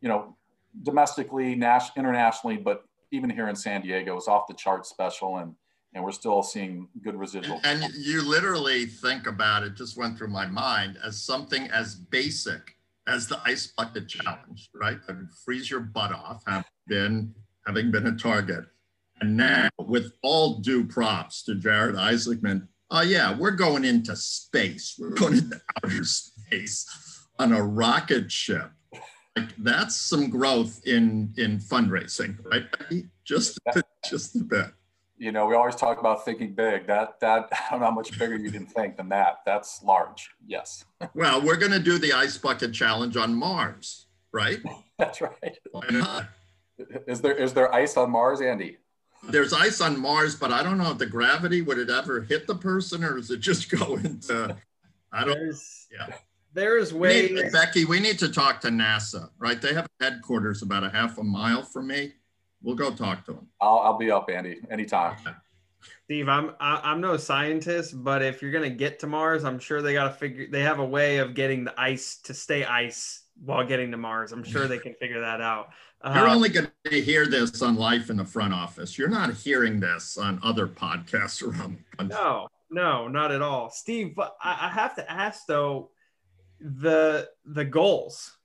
you 0.00 0.08
know, 0.08 0.36
domestically, 0.82 1.54
nas- 1.54 1.90
internationally, 1.96 2.56
but 2.56 2.84
even 3.12 3.30
here 3.30 3.48
in 3.48 3.56
San 3.56 3.82
Diego, 3.82 4.14
was 4.14 4.28
off 4.28 4.46
the 4.46 4.54
chart 4.54 4.86
special 4.86 5.38
and 5.38 5.54
and 5.94 6.04
we're 6.04 6.12
still 6.12 6.42
seeing 6.42 6.88
good 7.02 7.16
residual. 7.16 7.58
And, 7.64 7.82
and 7.82 7.94
you 7.94 8.20
literally 8.20 8.84
think 8.84 9.26
about 9.26 9.62
it, 9.62 9.74
just 9.74 9.96
went 9.96 10.18
through 10.18 10.28
my 10.28 10.46
mind 10.46 10.98
as 11.02 11.22
something 11.22 11.70
as 11.70 11.94
basic 11.94 12.76
as 13.06 13.28
the 13.28 13.40
ice 13.46 13.68
bucket 13.68 14.06
challenge, 14.06 14.68
right? 14.74 14.98
That 15.06 15.16
would 15.16 15.30
freeze 15.44 15.70
your 15.70 15.80
butt 15.80 16.12
off, 16.12 16.42
having 16.46 16.64
been, 16.86 17.34
having 17.66 17.90
been 17.90 18.08
a 18.08 18.16
target. 18.16 18.64
And 19.20 19.36
now, 19.36 19.70
with 19.78 20.12
all 20.22 20.58
due 20.58 20.84
props 20.84 21.42
to 21.44 21.54
Jared 21.54 21.94
Isaacman, 21.94 22.68
oh, 22.90 22.98
uh, 22.98 23.02
yeah, 23.02 23.34
we're 23.34 23.52
going 23.52 23.84
into 23.84 24.14
space. 24.16 24.96
We're 24.98 25.10
going 25.10 25.38
into 25.38 25.60
outer 25.82 26.04
space 26.04 26.86
on 27.38 27.52
a 27.52 27.62
rocket 27.62 28.30
ship. 28.30 28.70
Like 29.36 29.54
that's 29.58 29.96
some 29.96 30.30
growth 30.30 30.80
in 30.86 31.32
in 31.36 31.58
fundraising, 31.58 32.36
right? 32.44 32.64
Just 33.24 33.58
just 34.04 34.36
a 34.36 34.44
bit 34.44 34.72
you 35.18 35.32
know, 35.32 35.46
we 35.46 35.54
always 35.54 35.76
talk 35.76 35.98
about 35.98 36.24
thinking 36.24 36.52
big. 36.52 36.86
That 36.86 37.18
that 37.20 37.48
I 37.52 37.70
don't 37.70 37.80
know 37.80 37.86
how 37.86 37.92
much 37.92 38.18
bigger 38.18 38.36
you 38.36 38.50
can 38.50 38.66
think 38.66 38.96
than 38.96 39.08
that. 39.10 39.40
That's 39.44 39.82
large. 39.82 40.30
Yes. 40.46 40.84
well, 41.14 41.40
we're 41.40 41.56
going 41.56 41.72
to 41.72 41.80
do 41.80 41.98
the 41.98 42.12
ice 42.12 42.36
bucket 42.36 42.72
challenge 42.72 43.16
on 43.16 43.34
Mars, 43.34 44.06
right? 44.32 44.58
That's 44.98 45.20
right. 45.20 45.58
Why 45.72 45.86
not? 45.90 46.28
Is 47.06 47.20
there 47.20 47.34
is 47.34 47.54
there 47.54 47.74
ice 47.74 47.96
on 47.96 48.10
Mars, 48.10 48.40
Andy? 48.40 48.78
There's 49.28 49.52
ice 49.52 49.80
on 49.80 49.98
Mars, 49.98 50.36
but 50.36 50.52
I 50.52 50.62
don't 50.62 50.78
know 50.78 50.90
if 50.90 50.98
the 50.98 51.06
gravity 51.06 51.62
would 51.62 51.78
it 51.78 51.90
ever 51.90 52.20
hit 52.20 52.46
the 52.46 52.54
person, 52.54 53.02
or 53.02 53.16
does 53.16 53.30
it 53.30 53.40
just 53.40 53.70
go 53.70 53.96
into? 53.96 54.56
I 55.10 55.24
don't. 55.24 55.34
There's, 55.34 55.86
yeah. 55.90 56.16
There's 56.56 56.92
ways. 56.92 57.30
We 57.30 57.42
need, 57.42 57.52
Becky, 57.52 57.84
we 57.84 58.00
need 58.00 58.18
to 58.18 58.28
talk 58.28 58.60
to 58.62 58.68
NASA, 58.68 59.28
right? 59.38 59.60
They 59.60 59.74
have 59.74 59.86
headquarters 60.00 60.62
about 60.62 60.82
a 60.82 60.90
half 60.90 61.18
a 61.18 61.22
mile 61.22 61.62
from 61.62 61.86
me 61.86 62.14
We'll 62.66 62.74
go 62.74 62.90
talk 62.90 63.24
to 63.26 63.32
them. 63.32 63.46
I'll, 63.60 63.78
I'll 63.78 63.98
be 63.98 64.10
up, 64.10 64.28
Andy, 64.28 64.58
anytime. 64.70 65.16
Steve, 66.04 66.28
I'm 66.28 66.50
I'm 66.58 67.00
no 67.00 67.16
scientist, 67.16 68.02
but 68.02 68.22
if 68.22 68.42
you're 68.42 68.50
gonna 68.50 68.70
get 68.70 68.98
to 69.00 69.06
Mars, 69.06 69.44
I'm 69.44 69.60
sure 69.60 69.82
they 69.82 69.92
got 69.92 70.04
to 70.04 70.10
figure. 70.10 70.48
They 70.50 70.62
have 70.62 70.80
a 70.80 70.84
way 70.84 71.18
of 71.18 71.34
getting 71.34 71.62
the 71.62 71.80
ice 71.80 72.18
to 72.24 72.34
stay 72.34 72.64
ice 72.64 73.22
while 73.44 73.64
getting 73.64 73.92
to 73.92 73.96
Mars. 73.96 74.32
I'm 74.32 74.42
sure 74.42 74.66
they 74.66 74.78
can 74.78 74.94
figure 74.94 75.20
that 75.20 75.40
out. 75.40 75.68
You're 76.04 76.28
uh, 76.28 76.34
only 76.34 76.48
going 76.48 76.68
to 76.84 77.00
hear 77.00 77.26
this 77.26 77.62
on 77.62 77.76
Life 77.76 78.10
in 78.10 78.16
the 78.16 78.24
Front 78.24 78.52
Office. 78.52 78.98
You're 78.98 79.08
not 79.08 79.32
hearing 79.34 79.80
this 79.80 80.18
on 80.18 80.40
other 80.42 80.66
podcasts 80.66 81.42
around 81.42 81.78
the 81.78 81.96
country. 81.96 82.16
No, 82.16 82.48
no, 82.70 83.08
not 83.08 83.32
at 83.32 83.42
all, 83.42 83.70
Steve. 83.70 84.14
But 84.14 84.36
I, 84.42 84.66
I 84.66 84.68
have 84.70 84.94
to 84.96 85.10
ask 85.10 85.46
though, 85.46 85.90
the 86.60 87.28
the 87.44 87.64
Gulls 87.64 88.36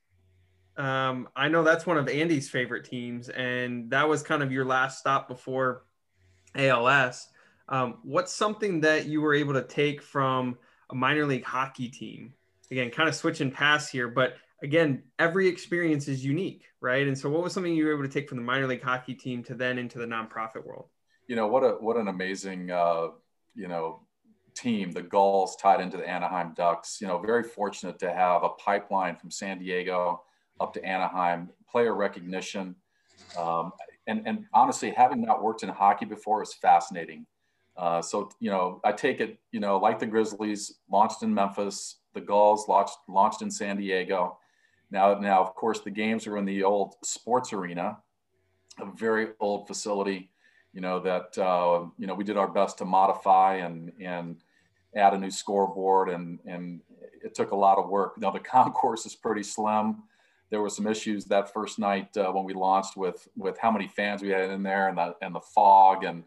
um, 0.76 1.28
I 1.36 1.48
know 1.48 1.62
that's 1.62 1.86
one 1.86 1.98
of 1.98 2.08
Andy's 2.08 2.48
favorite 2.48 2.84
teams, 2.84 3.28
and 3.28 3.90
that 3.90 4.08
was 4.08 4.22
kind 4.22 4.42
of 4.42 4.50
your 4.50 4.64
last 4.64 4.98
stop 4.98 5.28
before 5.28 5.84
ALS. 6.54 7.28
Um, 7.68 7.98
what's 8.02 8.32
something 8.32 8.80
that 8.80 9.06
you 9.06 9.20
were 9.20 9.34
able 9.34 9.54
to 9.54 9.62
take 9.62 10.02
from 10.02 10.58
a 10.90 10.94
minor 10.94 11.26
league 11.26 11.44
hockey 11.44 11.88
team? 11.88 12.34
Again, 12.70 12.90
kind 12.90 13.08
of 13.08 13.14
switching 13.14 13.50
paths 13.50 13.88
here, 13.88 14.08
but 14.08 14.34
again, 14.62 15.02
every 15.18 15.46
experience 15.46 16.08
is 16.08 16.24
unique, 16.24 16.64
right? 16.80 17.06
And 17.06 17.18
so, 17.18 17.28
what 17.28 17.42
was 17.42 17.52
something 17.52 17.74
you 17.74 17.84
were 17.84 17.92
able 17.92 18.04
to 18.04 18.08
take 18.08 18.28
from 18.28 18.38
the 18.38 18.44
minor 18.44 18.66
league 18.66 18.82
hockey 18.82 19.14
team 19.14 19.44
to 19.44 19.54
then 19.54 19.78
into 19.78 19.98
the 19.98 20.06
nonprofit 20.06 20.64
world? 20.64 20.86
You 21.26 21.36
know 21.36 21.48
what 21.48 21.62
a 21.62 21.72
what 21.72 21.98
an 21.98 22.08
amazing 22.08 22.70
uh, 22.70 23.08
you 23.54 23.68
know 23.68 24.00
team. 24.54 24.92
The 24.92 25.02
Gulls 25.02 25.56
tied 25.56 25.80
into 25.80 25.96
the 25.96 26.08
Anaheim 26.08 26.52
Ducks. 26.54 26.98
You 27.00 27.06
know, 27.06 27.18
very 27.18 27.42
fortunate 27.42 27.98
to 28.00 28.12
have 28.12 28.42
a 28.42 28.50
pipeline 28.50 29.16
from 29.16 29.30
San 29.30 29.58
Diego 29.58 30.22
up 30.60 30.72
to 30.74 30.84
Anaheim, 30.84 31.50
player 31.68 31.94
recognition. 31.94 32.76
Um, 33.38 33.72
and, 34.06 34.22
and 34.26 34.46
honestly, 34.52 34.90
having 34.90 35.22
not 35.22 35.42
worked 35.42 35.62
in 35.62 35.68
hockey 35.68 36.04
before 36.04 36.42
is 36.42 36.52
fascinating. 36.54 37.26
Uh, 37.76 38.02
so, 38.02 38.30
you 38.40 38.50
know, 38.50 38.80
I 38.84 38.92
take 38.92 39.20
it, 39.20 39.38
you 39.50 39.60
know, 39.60 39.78
like 39.78 39.98
the 39.98 40.06
Grizzlies 40.06 40.80
launched 40.90 41.22
in 41.22 41.32
Memphis, 41.32 41.98
the 42.14 42.20
Gulls 42.20 42.68
launched, 42.68 42.98
launched 43.08 43.42
in 43.42 43.50
San 43.50 43.78
Diego. 43.78 44.38
Now, 44.90 45.14
now, 45.14 45.40
of 45.40 45.54
course, 45.54 45.80
the 45.80 45.90
games 45.90 46.26
are 46.26 46.36
in 46.36 46.44
the 46.44 46.64
old 46.64 46.96
sports 47.02 47.52
arena, 47.52 47.98
a 48.78 48.86
very 48.94 49.28
old 49.40 49.66
facility, 49.66 50.30
you 50.72 50.80
know, 50.80 51.00
that, 51.00 51.36
uh, 51.38 51.84
you 51.98 52.06
know, 52.06 52.14
we 52.14 52.24
did 52.24 52.36
our 52.36 52.48
best 52.48 52.78
to 52.78 52.84
modify 52.84 53.56
and, 53.56 53.92
and 54.00 54.36
add 54.94 55.14
a 55.14 55.18
new 55.18 55.30
scoreboard 55.30 56.08
and, 56.08 56.38
and 56.46 56.80
it 57.22 57.34
took 57.34 57.52
a 57.52 57.56
lot 57.56 57.78
of 57.78 57.88
work. 57.88 58.18
Now 58.18 58.30
the 58.30 58.40
concourse 58.56 59.06
is 59.06 59.14
pretty 59.14 59.42
slim. 59.42 60.02
There 60.50 60.60
were 60.60 60.70
some 60.70 60.86
issues 60.86 61.24
that 61.26 61.52
first 61.52 61.78
night 61.78 62.14
uh, 62.16 62.30
when 62.30 62.44
we 62.44 62.52
launched 62.52 62.96
with 62.96 63.26
with 63.36 63.56
how 63.58 63.70
many 63.70 63.88
fans 63.88 64.20
we 64.20 64.28
had 64.28 64.50
in 64.50 64.62
there 64.62 64.88
and 64.88 64.98
the 64.98 65.14
and 65.22 65.34
the 65.34 65.40
fog 65.40 66.04
and 66.04 66.24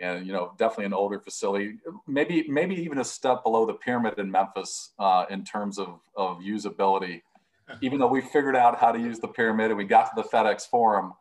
and 0.00 0.26
you 0.26 0.32
know 0.32 0.54
definitely 0.58 0.86
an 0.86 0.92
older 0.92 1.20
facility. 1.20 1.78
Maybe 2.08 2.46
maybe 2.48 2.74
even 2.74 2.98
a 2.98 3.04
step 3.04 3.44
below 3.44 3.66
the 3.66 3.74
pyramid 3.74 4.18
in 4.18 4.28
memphis 4.28 4.90
uh, 4.98 5.26
in 5.30 5.44
terms 5.44 5.78
of 5.78 6.00
of 6.16 6.38
usability. 6.38 7.22
Even 7.82 8.00
though 8.00 8.08
we 8.08 8.20
figured 8.20 8.56
out 8.56 8.80
how 8.80 8.90
to 8.90 8.98
use 8.98 9.20
the 9.20 9.28
pyramid 9.28 9.66
and 9.66 9.78
we 9.78 9.84
got 9.84 10.06
to 10.06 10.20
the 10.20 10.28
fedex 10.28 10.68
forum 10.68 11.12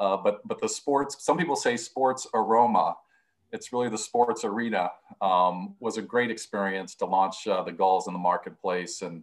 uh, 0.00 0.16
but 0.16 0.40
but 0.48 0.60
the 0.60 0.68
sports 0.68 1.24
some 1.24 1.38
people 1.38 1.54
say 1.56 1.76
sports 1.76 2.26
aroma 2.34 2.96
it's 3.52 3.72
really 3.72 3.88
the 3.88 3.98
sports 3.98 4.44
arena 4.44 4.90
um, 5.20 5.74
was 5.80 5.96
a 5.96 6.02
great 6.02 6.30
experience 6.30 6.94
to 6.94 7.04
launch 7.04 7.46
uh, 7.46 7.62
the 7.62 7.72
gulls 7.72 8.06
in 8.06 8.12
the 8.12 8.18
marketplace 8.18 9.02
and 9.02 9.22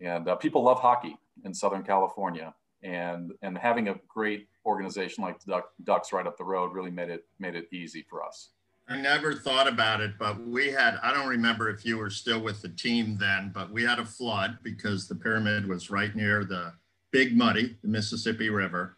and 0.00 0.28
uh, 0.28 0.36
people 0.36 0.62
love 0.62 0.80
hockey 0.80 1.16
in 1.44 1.54
Southern 1.54 1.82
California, 1.82 2.54
and 2.82 3.32
and 3.42 3.56
having 3.56 3.88
a 3.88 3.94
great 4.08 4.48
organization 4.64 5.22
like 5.22 5.42
Duck, 5.44 5.70
Ducks 5.84 6.12
right 6.12 6.26
up 6.26 6.36
the 6.36 6.44
road 6.44 6.72
really 6.72 6.90
made 6.90 7.10
it 7.10 7.24
made 7.38 7.54
it 7.54 7.68
easy 7.72 8.04
for 8.08 8.24
us. 8.24 8.50
I 8.88 8.96
never 8.96 9.34
thought 9.34 9.66
about 9.66 10.00
it, 10.00 10.12
but 10.16 10.40
we 10.46 10.70
had, 10.70 11.00
I 11.02 11.12
don't 11.12 11.26
remember 11.26 11.68
if 11.70 11.84
you 11.84 11.98
were 11.98 12.08
still 12.08 12.40
with 12.40 12.62
the 12.62 12.68
team 12.68 13.16
then, 13.18 13.50
but 13.52 13.72
we 13.72 13.82
had 13.82 13.98
a 13.98 14.04
flood 14.04 14.58
because 14.62 15.08
the 15.08 15.16
pyramid 15.16 15.66
was 15.66 15.90
right 15.90 16.14
near 16.14 16.44
the 16.44 16.72
Big 17.10 17.36
Muddy, 17.36 17.76
the 17.82 17.88
Mississippi 17.88 18.48
River. 18.48 18.96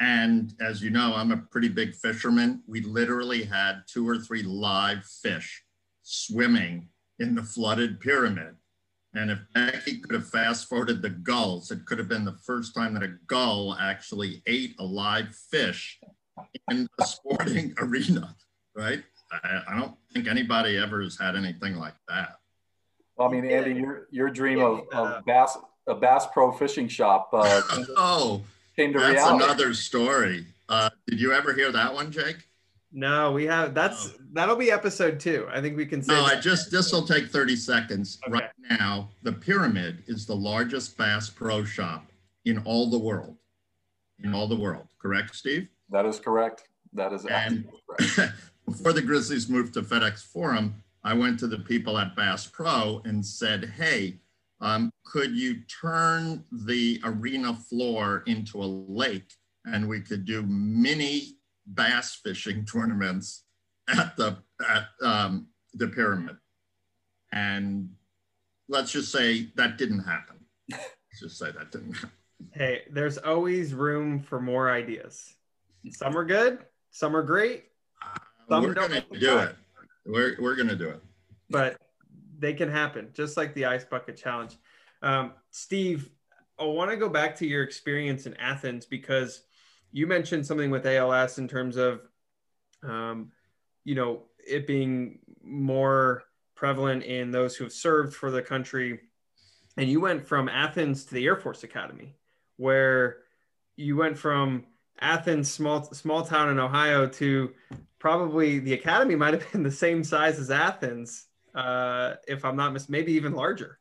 And 0.00 0.54
as 0.60 0.82
you 0.82 0.90
know, 0.90 1.14
I'm 1.14 1.30
a 1.30 1.36
pretty 1.36 1.68
big 1.68 1.94
fisherman. 1.94 2.62
We 2.66 2.80
literally 2.80 3.44
had 3.44 3.82
two 3.86 4.08
or 4.08 4.18
three 4.18 4.42
live 4.42 5.04
fish 5.04 5.62
swimming 6.02 6.88
in 7.18 7.34
the 7.34 7.42
flooded 7.42 8.00
pyramid. 8.00 8.56
And 9.14 9.30
if 9.30 9.38
Becky 9.54 9.98
could 9.98 10.14
have 10.14 10.28
fast 10.28 10.68
forwarded 10.68 11.02
the 11.02 11.10
gulls, 11.10 11.70
it 11.70 11.84
could 11.84 11.98
have 11.98 12.08
been 12.08 12.24
the 12.24 12.38
first 12.46 12.74
time 12.74 12.94
that 12.94 13.02
a 13.02 13.16
gull 13.26 13.76
actually 13.78 14.42
ate 14.46 14.74
a 14.78 14.84
live 14.84 15.34
fish 15.50 16.00
in 16.70 16.88
the 16.96 17.04
sporting 17.04 17.74
arena, 17.78 18.34
right? 18.74 19.02
I, 19.30 19.62
I, 19.68 19.78
don't 19.78 19.94
think 20.12 20.26
anybody 20.26 20.76
ever 20.76 21.02
has 21.02 21.18
had 21.18 21.36
anything 21.36 21.76
like 21.76 21.94
that. 22.08 22.36
Well, 23.16 23.28
I 23.28 23.32
mean, 23.32 23.44
Andy, 23.44 23.74
your 23.74 24.08
your 24.10 24.30
dream 24.30 24.60
of, 24.60 24.88
of 24.92 25.24
bass 25.24 25.56
a 25.86 25.94
Bass 25.94 26.26
Pro 26.32 26.50
fishing 26.52 26.88
shop 26.88 27.30
uh, 27.32 27.62
oh, 27.96 28.42
came 28.80 28.92
to 28.92 28.98
that's 28.98 29.14
reality. 29.14 29.44
another 29.44 29.74
story. 29.74 30.46
Uh, 30.68 30.90
did 31.06 31.20
you 31.20 31.32
ever 31.32 31.52
hear 31.52 31.72
that 31.72 31.92
one, 31.92 32.10
Jake? 32.10 32.48
No, 32.92 33.32
we 33.32 33.44
have. 33.46 33.74
That's 33.74 34.08
oh. 34.08 34.22
that'll 34.32 34.56
be 34.56 34.70
episode 34.70 35.20
two. 35.20 35.46
I 35.52 35.60
think 35.60 35.76
we 35.76 35.86
can 35.86 36.02
say. 36.02 36.12
No, 36.12 36.24
I 36.24 36.36
just 36.36 36.70
this 36.70 36.92
will 36.92 37.06
take 37.06 37.28
thirty 37.28 37.56
seconds. 37.56 38.18
Okay. 38.26 38.32
Right 38.32 38.50
now, 38.78 39.10
the 39.22 39.32
Pyramid 39.32 40.02
is 40.06 40.26
the 40.26 40.34
largest 40.34 40.96
Bass 40.96 41.30
Pro 41.30 41.64
shop 41.64 42.10
in 42.46 42.58
all 42.58 42.90
the 42.90 42.98
world. 42.98 43.36
In 44.22 44.34
all 44.34 44.46
the 44.46 44.56
world, 44.56 44.88
correct, 45.00 45.34
Steve? 45.34 45.68
That 45.88 46.04
is 46.04 46.18
correct. 46.18 46.64
That 46.92 47.12
is 47.12 47.24
and 47.26 47.68
correct. 47.88 48.34
before 48.66 48.92
the 48.92 49.02
Grizzlies 49.02 49.48
moved 49.48 49.74
to 49.74 49.82
FedEx 49.82 50.26
Forum, 50.26 50.74
I 51.04 51.14
went 51.14 51.38
to 51.40 51.46
the 51.46 51.58
people 51.58 51.96
at 51.96 52.14
Bass 52.16 52.46
Pro 52.46 53.02
and 53.04 53.24
said, 53.24 53.72
"Hey, 53.76 54.18
um, 54.60 54.90
could 55.04 55.32
you 55.32 55.62
turn 55.80 56.44
the 56.52 57.00
arena 57.04 57.54
floor 57.54 58.22
into 58.26 58.62
a 58.62 58.64
lake, 58.66 59.32
and 59.64 59.88
we 59.88 60.00
could 60.00 60.24
do 60.24 60.42
mini 60.42 61.36
bass 61.66 62.20
fishing 62.22 62.64
tournaments 62.72 63.44
at 63.88 64.16
the 64.16 64.38
at 64.68 64.86
um, 65.02 65.48
the 65.74 65.88
pyramid?" 65.88 66.36
And 67.32 67.90
let's 68.68 68.92
just 68.92 69.12
say 69.12 69.50
that 69.56 69.78
didn't 69.78 70.00
happen. 70.00 70.36
Let's 70.70 71.20
just 71.20 71.38
say 71.38 71.50
that 71.52 71.70
didn't 71.72 71.94
happen. 71.94 72.10
Hey, 72.52 72.82
there's 72.90 73.18
always 73.18 73.74
room 73.74 74.20
for 74.20 74.40
more 74.40 74.70
ideas. 74.70 75.34
Some 75.90 76.16
are 76.16 76.24
good, 76.24 76.58
some 76.90 77.16
are 77.16 77.22
great. 77.22 77.64
Some 78.48 78.64
we're 78.64 78.74
going 78.74 78.90
to 78.90 79.18
do 79.18 79.38
it. 79.38 79.56
We're, 80.06 80.36
we're 80.40 80.56
going 80.56 80.68
to 80.68 80.76
do 80.76 80.88
it. 80.88 81.02
But 81.50 81.76
they 82.40 82.54
can 82.54 82.70
happen, 82.70 83.10
just 83.12 83.36
like 83.36 83.54
the 83.54 83.66
ice 83.66 83.84
bucket 83.84 84.16
challenge. 84.16 84.56
Um, 85.02 85.32
Steve, 85.50 86.10
I 86.58 86.64
want 86.64 86.90
to 86.90 86.96
go 86.96 87.08
back 87.08 87.36
to 87.36 87.46
your 87.46 87.62
experience 87.62 88.26
in 88.26 88.34
Athens 88.34 88.86
because 88.86 89.42
you 89.92 90.06
mentioned 90.06 90.46
something 90.46 90.70
with 90.70 90.86
ALS 90.86 91.38
in 91.38 91.48
terms 91.48 91.76
of, 91.76 92.00
um, 92.82 93.32
you 93.84 93.94
know, 93.94 94.22
it 94.38 94.66
being 94.66 95.20
more 95.42 96.24
prevalent 96.54 97.02
in 97.04 97.30
those 97.30 97.56
who 97.56 97.64
have 97.64 97.72
served 97.72 98.14
for 98.14 98.30
the 98.30 98.42
country. 98.42 99.00
And 99.76 99.88
you 99.88 100.00
went 100.00 100.26
from 100.26 100.48
Athens 100.48 101.04
to 101.06 101.14
the 101.14 101.26
Air 101.26 101.36
Force 101.36 101.62
Academy, 101.62 102.16
where 102.56 103.18
you 103.76 103.96
went 103.96 104.18
from 104.18 104.66
Athens, 105.00 105.50
small 105.50 105.82
small 105.84 106.24
town 106.24 106.50
in 106.50 106.58
Ohio, 106.58 107.06
to 107.06 107.52
probably 107.98 108.58
the 108.58 108.74
academy 108.74 109.14
might 109.14 109.34
have 109.34 109.52
been 109.52 109.62
the 109.62 109.70
same 109.70 110.04
size 110.04 110.38
as 110.38 110.50
Athens, 110.50 111.26
uh, 111.54 112.14
if 112.28 112.44
I'm 112.44 112.56
not 112.56 112.72
mis, 112.72 112.88
maybe 112.88 113.12
even 113.12 113.32
larger. 113.32 113.78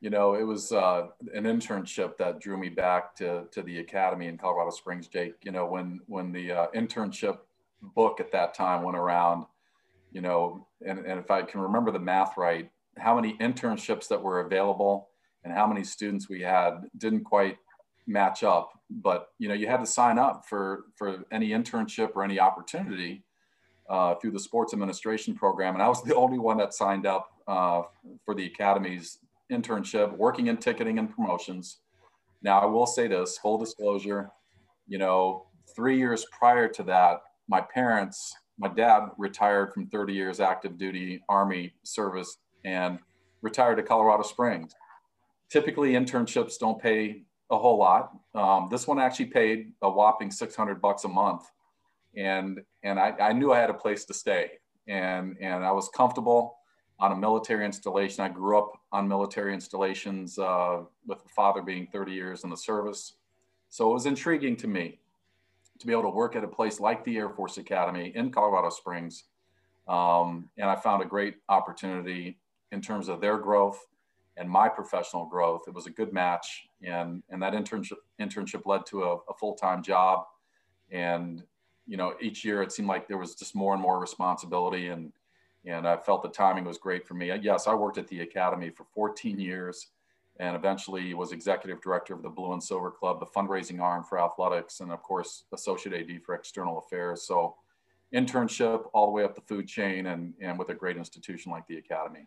You 0.00 0.10
know, 0.10 0.34
it 0.34 0.44
was 0.44 0.70
uh, 0.70 1.08
an 1.34 1.44
internship 1.44 2.16
that 2.18 2.40
drew 2.40 2.56
me 2.56 2.68
back 2.68 3.16
to 3.16 3.44
to 3.50 3.62
the 3.62 3.78
academy 3.78 4.28
in 4.28 4.38
Colorado 4.38 4.70
Springs, 4.70 5.08
Jake. 5.08 5.34
You 5.42 5.52
know, 5.52 5.66
when 5.66 6.00
when 6.06 6.32
the 6.32 6.52
uh, 6.52 6.66
internship 6.74 7.38
book 7.82 8.20
at 8.20 8.32
that 8.32 8.54
time 8.54 8.82
went 8.82 8.96
around, 8.96 9.46
you 10.12 10.20
know, 10.20 10.66
and, 10.84 11.00
and 11.00 11.18
if 11.18 11.30
I 11.30 11.42
can 11.42 11.60
remember 11.60 11.90
the 11.90 11.98
math 11.98 12.36
right, 12.36 12.70
how 12.96 13.14
many 13.14 13.36
internships 13.38 14.08
that 14.08 14.22
were 14.22 14.40
available 14.40 15.08
and 15.44 15.52
how 15.52 15.66
many 15.66 15.84
students 15.84 16.28
we 16.28 16.42
had 16.42 16.84
didn't 16.96 17.24
quite 17.24 17.58
match 18.06 18.42
up 18.42 18.70
but 18.90 19.28
you 19.38 19.48
know 19.48 19.54
you 19.54 19.66
had 19.66 19.80
to 19.80 19.86
sign 19.86 20.18
up 20.18 20.44
for 20.48 20.84
for 20.96 21.24
any 21.30 21.50
internship 21.50 22.10
or 22.14 22.24
any 22.24 22.40
opportunity 22.40 23.22
uh, 23.88 24.14
through 24.16 24.30
the 24.30 24.40
sports 24.40 24.72
administration 24.72 25.34
program 25.34 25.74
and 25.74 25.82
i 25.82 25.88
was 25.88 26.02
the 26.02 26.14
only 26.24 26.38
one 26.38 26.56
that 26.56 26.74
signed 26.74 27.06
up 27.06 27.30
uh, 27.46 27.82
for 28.24 28.34
the 28.34 28.44
academy's 28.44 29.18
internship 29.50 30.16
working 30.16 30.48
in 30.48 30.56
ticketing 30.56 30.98
and 30.98 31.14
promotions 31.14 31.78
now 32.42 32.58
i 32.58 32.66
will 32.66 32.86
say 32.86 33.06
this 33.08 33.38
full 33.38 33.58
disclosure 33.58 34.30
you 34.86 34.98
know 34.98 35.46
three 35.74 35.98
years 35.98 36.26
prior 36.36 36.68
to 36.68 36.82
that 36.82 37.20
my 37.48 37.60
parents 37.60 38.34
my 38.58 38.68
dad 38.68 39.08
retired 39.16 39.72
from 39.72 39.86
30 39.86 40.12
years 40.12 40.40
active 40.40 40.76
duty 40.76 41.22
army 41.28 41.72
service 41.82 42.38
and 42.64 42.98
retired 43.40 43.76
to 43.76 43.82
colorado 43.82 44.22
springs 44.22 44.74
typically 45.50 45.92
internships 45.92 46.58
don't 46.58 46.80
pay 46.80 47.22
a 47.50 47.58
whole 47.58 47.78
lot. 47.78 48.12
Um, 48.34 48.68
this 48.70 48.86
one 48.86 48.98
actually 48.98 49.26
paid 49.26 49.72
a 49.82 49.90
whopping 49.90 50.30
600 50.30 50.80
bucks 50.80 51.04
a 51.04 51.08
month. 51.08 51.44
And, 52.16 52.60
and 52.82 52.98
I, 52.98 53.14
I 53.20 53.32
knew 53.32 53.52
I 53.52 53.58
had 53.58 53.70
a 53.70 53.74
place 53.74 54.04
to 54.06 54.14
stay 54.14 54.52
and, 54.86 55.36
and 55.40 55.64
I 55.64 55.70
was 55.70 55.88
comfortable 55.90 56.56
on 57.00 57.12
a 57.12 57.16
military 57.16 57.64
installation. 57.64 58.24
I 58.24 58.28
grew 58.28 58.58
up 58.58 58.72
on 58.90 59.06
military 59.06 59.54
installations 59.54 60.38
uh, 60.38 60.80
with 61.06 61.18
a 61.24 61.28
father 61.28 61.62
being 61.62 61.86
30 61.86 62.12
years 62.12 62.44
in 62.44 62.50
the 62.50 62.56
service. 62.56 63.14
So 63.68 63.90
it 63.90 63.94
was 63.94 64.06
intriguing 64.06 64.56
to 64.56 64.66
me 64.66 64.98
to 65.78 65.86
be 65.86 65.92
able 65.92 66.02
to 66.02 66.10
work 66.10 66.34
at 66.34 66.42
a 66.42 66.48
place 66.48 66.80
like 66.80 67.04
the 67.04 67.16
Air 67.16 67.28
Force 67.28 67.58
Academy 67.58 68.12
in 68.14 68.30
Colorado 68.30 68.70
Springs. 68.70 69.24
Um, 69.86 70.48
and 70.56 70.68
I 70.68 70.74
found 70.74 71.02
a 71.02 71.06
great 71.06 71.36
opportunity 71.48 72.38
in 72.72 72.80
terms 72.80 73.08
of 73.08 73.20
their 73.20 73.38
growth 73.38 73.78
and 74.36 74.48
my 74.48 74.68
professional 74.68 75.26
growth. 75.26 75.62
It 75.66 75.74
was 75.74 75.86
a 75.86 75.90
good 75.90 76.12
match, 76.12 76.68
and 76.82 77.22
and 77.30 77.42
that 77.42 77.54
internship 77.54 77.96
internship 78.20 78.62
led 78.66 78.86
to 78.86 79.04
a, 79.04 79.16
a 79.28 79.34
full 79.38 79.54
time 79.54 79.82
job. 79.82 80.24
And 80.90 81.42
you 81.88 81.96
know, 81.96 82.14
each 82.20 82.44
year 82.44 82.62
it 82.62 82.70
seemed 82.70 82.86
like 82.86 83.08
there 83.08 83.16
was 83.16 83.34
just 83.34 83.54
more 83.54 83.72
and 83.72 83.82
more 83.82 83.98
responsibility, 83.98 84.88
and 84.88 85.12
and 85.64 85.88
I 85.88 85.96
felt 85.96 86.22
the 86.22 86.28
timing 86.28 86.64
was 86.64 86.78
great 86.78 87.06
for 87.06 87.14
me. 87.14 87.30
Uh, 87.30 87.38
yes, 87.40 87.66
I 87.66 87.74
worked 87.74 87.98
at 87.98 88.06
the 88.06 88.20
academy 88.20 88.70
for 88.70 88.84
14 88.94 89.40
years, 89.40 89.88
and 90.38 90.54
eventually 90.54 91.12
was 91.14 91.32
executive 91.32 91.80
director 91.80 92.14
of 92.14 92.22
the 92.22 92.28
Blue 92.28 92.52
and 92.52 92.62
Silver 92.62 92.90
Club, 92.90 93.18
the 93.18 93.26
fundraising 93.26 93.80
arm 93.80 94.04
for 94.04 94.20
athletics, 94.20 94.80
and 94.80 94.92
of 94.92 95.02
course 95.02 95.44
associate 95.52 96.10
AD 96.10 96.22
for 96.22 96.34
external 96.34 96.78
affairs. 96.78 97.22
So 97.22 97.56
internship 98.14 98.84
all 98.92 99.06
the 99.06 99.12
way 99.12 99.24
up 99.24 99.34
the 99.34 99.40
food 99.40 99.66
chain, 99.66 100.06
and 100.06 100.34
and 100.42 100.58
with 100.58 100.68
a 100.68 100.74
great 100.74 100.98
institution 100.98 101.50
like 101.50 101.66
the 101.66 101.78
academy. 101.78 102.26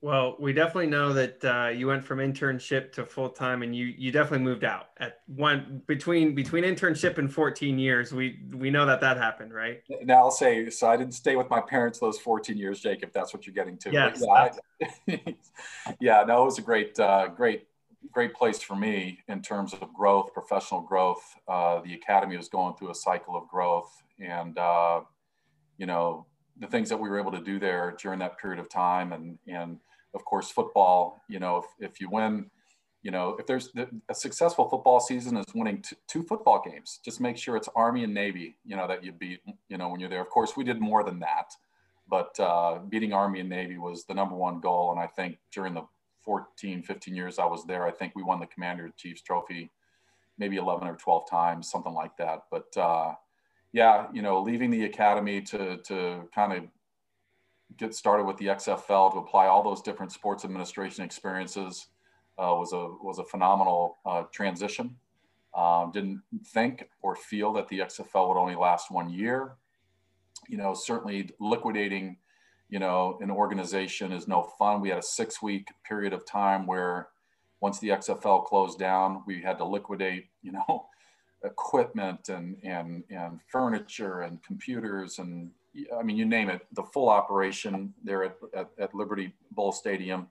Well, 0.00 0.36
we 0.38 0.52
definitely 0.52 0.86
know 0.86 1.12
that 1.12 1.44
uh, 1.44 1.68
you 1.70 1.88
went 1.88 2.04
from 2.04 2.18
internship 2.18 2.92
to 2.92 3.04
full 3.04 3.30
time, 3.30 3.62
and 3.62 3.74
you 3.74 3.86
you 3.86 4.12
definitely 4.12 4.44
moved 4.44 4.62
out 4.62 4.90
at 4.98 5.22
one 5.26 5.82
between 5.88 6.36
between 6.36 6.62
internship 6.62 7.18
and 7.18 7.32
14 7.32 7.78
years. 7.80 8.12
We 8.12 8.38
we 8.54 8.70
know 8.70 8.86
that 8.86 9.00
that 9.00 9.16
happened, 9.16 9.52
right? 9.52 9.82
Now 10.04 10.18
I'll 10.18 10.30
say 10.30 10.70
so. 10.70 10.88
I 10.88 10.96
didn't 10.96 11.14
stay 11.14 11.34
with 11.34 11.50
my 11.50 11.60
parents 11.60 11.98
those 11.98 12.16
14 12.20 12.56
years, 12.56 12.78
Jake. 12.78 13.02
If 13.02 13.12
that's 13.12 13.34
what 13.34 13.44
you're 13.44 13.54
getting 13.54 13.76
to. 13.78 13.90
Yes. 13.92 14.22
Yeah, 14.24 14.50
I, 15.08 15.34
yeah, 16.00 16.22
no, 16.24 16.42
it 16.42 16.44
was 16.44 16.58
a 16.58 16.62
great 16.62 16.98
uh, 17.00 17.26
great 17.28 17.66
great 18.12 18.34
place 18.34 18.62
for 18.62 18.76
me 18.76 19.18
in 19.26 19.42
terms 19.42 19.74
of 19.74 19.92
growth, 19.92 20.32
professional 20.32 20.80
growth. 20.80 21.22
Uh, 21.48 21.80
the 21.80 21.94
academy 21.94 22.36
was 22.36 22.48
going 22.48 22.76
through 22.76 22.92
a 22.92 22.94
cycle 22.94 23.36
of 23.36 23.48
growth, 23.48 23.90
and 24.20 24.56
uh, 24.58 25.00
you 25.76 25.86
know 25.86 26.24
the 26.60 26.68
things 26.68 26.88
that 26.88 26.96
we 26.96 27.08
were 27.08 27.18
able 27.18 27.32
to 27.32 27.40
do 27.40 27.58
there 27.58 27.96
during 28.00 28.20
that 28.20 28.38
period 28.38 28.60
of 28.60 28.68
time, 28.68 29.12
and 29.12 29.38
and 29.48 29.78
of 30.14 30.24
course, 30.24 30.50
football, 30.50 31.22
you 31.28 31.38
know, 31.38 31.58
if, 31.58 31.90
if 31.90 32.00
you 32.00 32.08
win, 32.10 32.50
you 33.02 33.10
know, 33.10 33.36
if 33.38 33.46
there's 33.46 33.70
a 34.08 34.14
successful 34.14 34.68
football 34.68 35.00
season 35.00 35.36
is 35.36 35.46
winning 35.54 35.82
t- 35.82 35.96
two 36.08 36.22
football 36.24 36.62
games, 36.64 37.00
just 37.04 37.20
make 37.20 37.36
sure 37.36 37.56
it's 37.56 37.68
Army 37.76 38.04
and 38.04 38.12
Navy, 38.12 38.56
you 38.64 38.76
know, 38.76 38.88
that 38.88 39.04
you 39.04 39.12
beat, 39.12 39.40
you 39.68 39.78
know, 39.78 39.88
when 39.88 40.00
you're 40.00 40.10
there. 40.10 40.20
Of 40.20 40.30
course, 40.30 40.56
we 40.56 40.64
did 40.64 40.80
more 40.80 41.04
than 41.04 41.20
that, 41.20 41.52
but 42.08 42.38
uh, 42.40 42.78
beating 42.88 43.12
Army 43.12 43.40
and 43.40 43.48
Navy 43.48 43.78
was 43.78 44.04
the 44.04 44.14
number 44.14 44.34
one 44.34 44.60
goal. 44.60 44.90
And 44.90 45.00
I 45.00 45.06
think 45.06 45.38
during 45.52 45.74
the 45.74 45.86
14, 46.22 46.82
15 46.82 47.14
years 47.14 47.38
I 47.38 47.46
was 47.46 47.64
there, 47.64 47.86
I 47.86 47.92
think 47.92 48.14
we 48.16 48.22
won 48.22 48.40
the 48.40 48.46
Commander 48.46 48.90
Chiefs 48.96 49.22
Trophy 49.22 49.70
maybe 50.38 50.56
11 50.56 50.86
or 50.86 50.96
12 50.96 51.28
times, 51.28 51.70
something 51.70 51.92
like 51.92 52.16
that. 52.16 52.44
But 52.50 52.76
uh, 52.76 53.14
yeah, 53.72 54.06
you 54.12 54.22
know, 54.22 54.40
leaving 54.40 54.70
the 54.70 54.84
academy 54.84 55.40
to, 55.42 55.78
to 55.78 56.28
kind 56.34 56.52
of 56.52 56.64
get 57.76 57.94
started 57.94 58.24
with 58.24 58.36
the 58.38 58.46
XFL 58.46 59.12
to 59.12 59.18
apply 59.18 59.46
all 59.46 59.62
those 59.62 59.82
different 59.82 60.12
sports 60.12 60.44
administration 60.44 61.04
experiences 61.04 61.88
uh, 62.38 62.54
was 62.54 62.72
a 62.72 62.88
was 63.02 63.18
a 63.18 63.24
phenomenal 63.24 63.98
uh, 64.06 64.22
transition. 64.32 64.96
Um, 65.56 65.90
didn't 65.92 66.22
think 66.46 66.88
or 67.02 67.16
feel 67.16 67.52
that 67.54 67.68
the 67.68 67.80
XFL 67.80 68.28
would 68.28 68.38
only 68.38 68.54
last 68.54 68.90
one 68.90 69.10
year. 69.10 69.56
You 70.48 70.56
know, 70.56 70.72
certainly 70.72 71.30
liquidating, 71.40 72.18
you 72.68 72.78
know, 72.78 73.18
an 73.20 73.30
organization 73.30 74.12
is 74.12 74.28
no 74.28 74.42
fun. 74.58 74.80
We 74.80 74.90
had 74.90 74.98
a 74.98 75.02
six 75.02 75.42
week 75.42 75.68
period 75.86 76.12
of 76.12 76.24
time 76.24 76.66
where, 76.66 77.08
once 77.60 77.80
the 77.80 77.88
XFL 77.88 78.44
closed 78.44 78.78
down, 78.78 79.24
we 79.26 79.42
had 79.42 79.58
to 79.58 79.64
liquidate, 79.64 80.26
you 80.42 80.52
know, 80.52 80.86
equipment 81.44 82.28
and 82.28 82.56
and 82.62 83.02
and 83.10 83.40
furniture 83.48 84.20
and 84.20 84.42
computers 84.44 85.18
and 85.18 85.50
I 85.98 86.02
mean, 86.02 86.16
you 86.16 86.24
name 86.24 86.48
it, 86.48 86.66
the 86.72 86.82
full 86.82 87.08
operation 87.08 87.92
there 88.02 88.24
at, 88.24 88.36
at, 88.54 88.70
at 88.78 88.94
Liberty 88.94 89.34
Bowl 89.50 89.72
Stadium, 89.72 90.28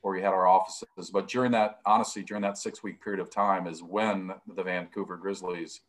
where 0.00 0.14
we 0.14 0.22
had 0.22 0.32
our 0.32 0.46
offices. 0.46 1.10
But 1.12 1.28
during 1.28 1.52
that, 1.52 1.80
honestly, 1.84 2.22
during 2.22 2.42
that 2.42 2.58
six 2.58 2.82
week 2.82 3.02
period 3.02 3.20
of 3.20 3.30
time 3.30 3.66
is 3.66 3.82
when 3.82 4.32
the 4.54 4.62
Vancouver 4.62 5.16
Grizzlies 5.16 5.80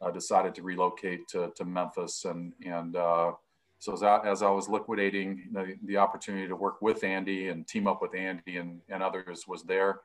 uh, 0.00 0.10
decided 0.10 0.54
to 0.56 0.62
relocate 0.62 1.28
to, 1.28 1.52
to 1.56 1.64
Memphis. 1.64 2.24
And, 2.24 2.52
and 2.64 2.96
uh, 2.96 3.32
so 3.78 3.92
as 3.92 4.02
I, 4.02 4.20
as 4.26 4.42
I 4.42 4.50
was 4.50 4.68
liquidating, 4.68 5.48
the, 5.52 5.76
the 5.84 5.96
opportunity 5.96 6.48
to 6.48 6.56
work 6.56 6.82
with 6.82 7.04
Andy 7.04 7.48
and 7.48 7.66
team 7.66 7.86
up 7.86 8.02
with 8.02 8.14
Andy 8.14 8.56
and, 8.56 8.80
and 8.88 9.02
others 9.02 9.46
was 9.46 9.62
there. 9.62 10.00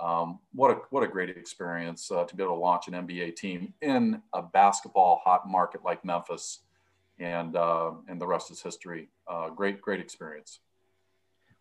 Um, 0.00 0.38
what 0.52 0.70
a 0.70 0.74
what 0.90 1.02
a 1.02 1.08
great 1.08 1.28
experience 1.30 2.10
uh, 2.12 2.24
to 2.24 2.36
be 2.36 2.42
able 2.42 2.54
to 2.54 2.60
launch 2.60 2.86
an 2.86 2.94
NBA 2.94 3.34
team 3.34 3.74
in 3.82 4.22
a 4.32 4.40
basketball 4.40 5.20
hot 5.24 5.48
market 5.48 5.84
like 5.84 6.04
Memphis, 6.04 6.60
and 7.18 7.56
uh, 7.56 7.92
and 8.08 8.20
the 8.20 8.26
rest 8.26 8.50
is 8.50 8.62
history. 8.62 9.08
Uh, 9.26 9.50
great 9.50 9.80
great 9.80 10.00
experience. 10.00 10.60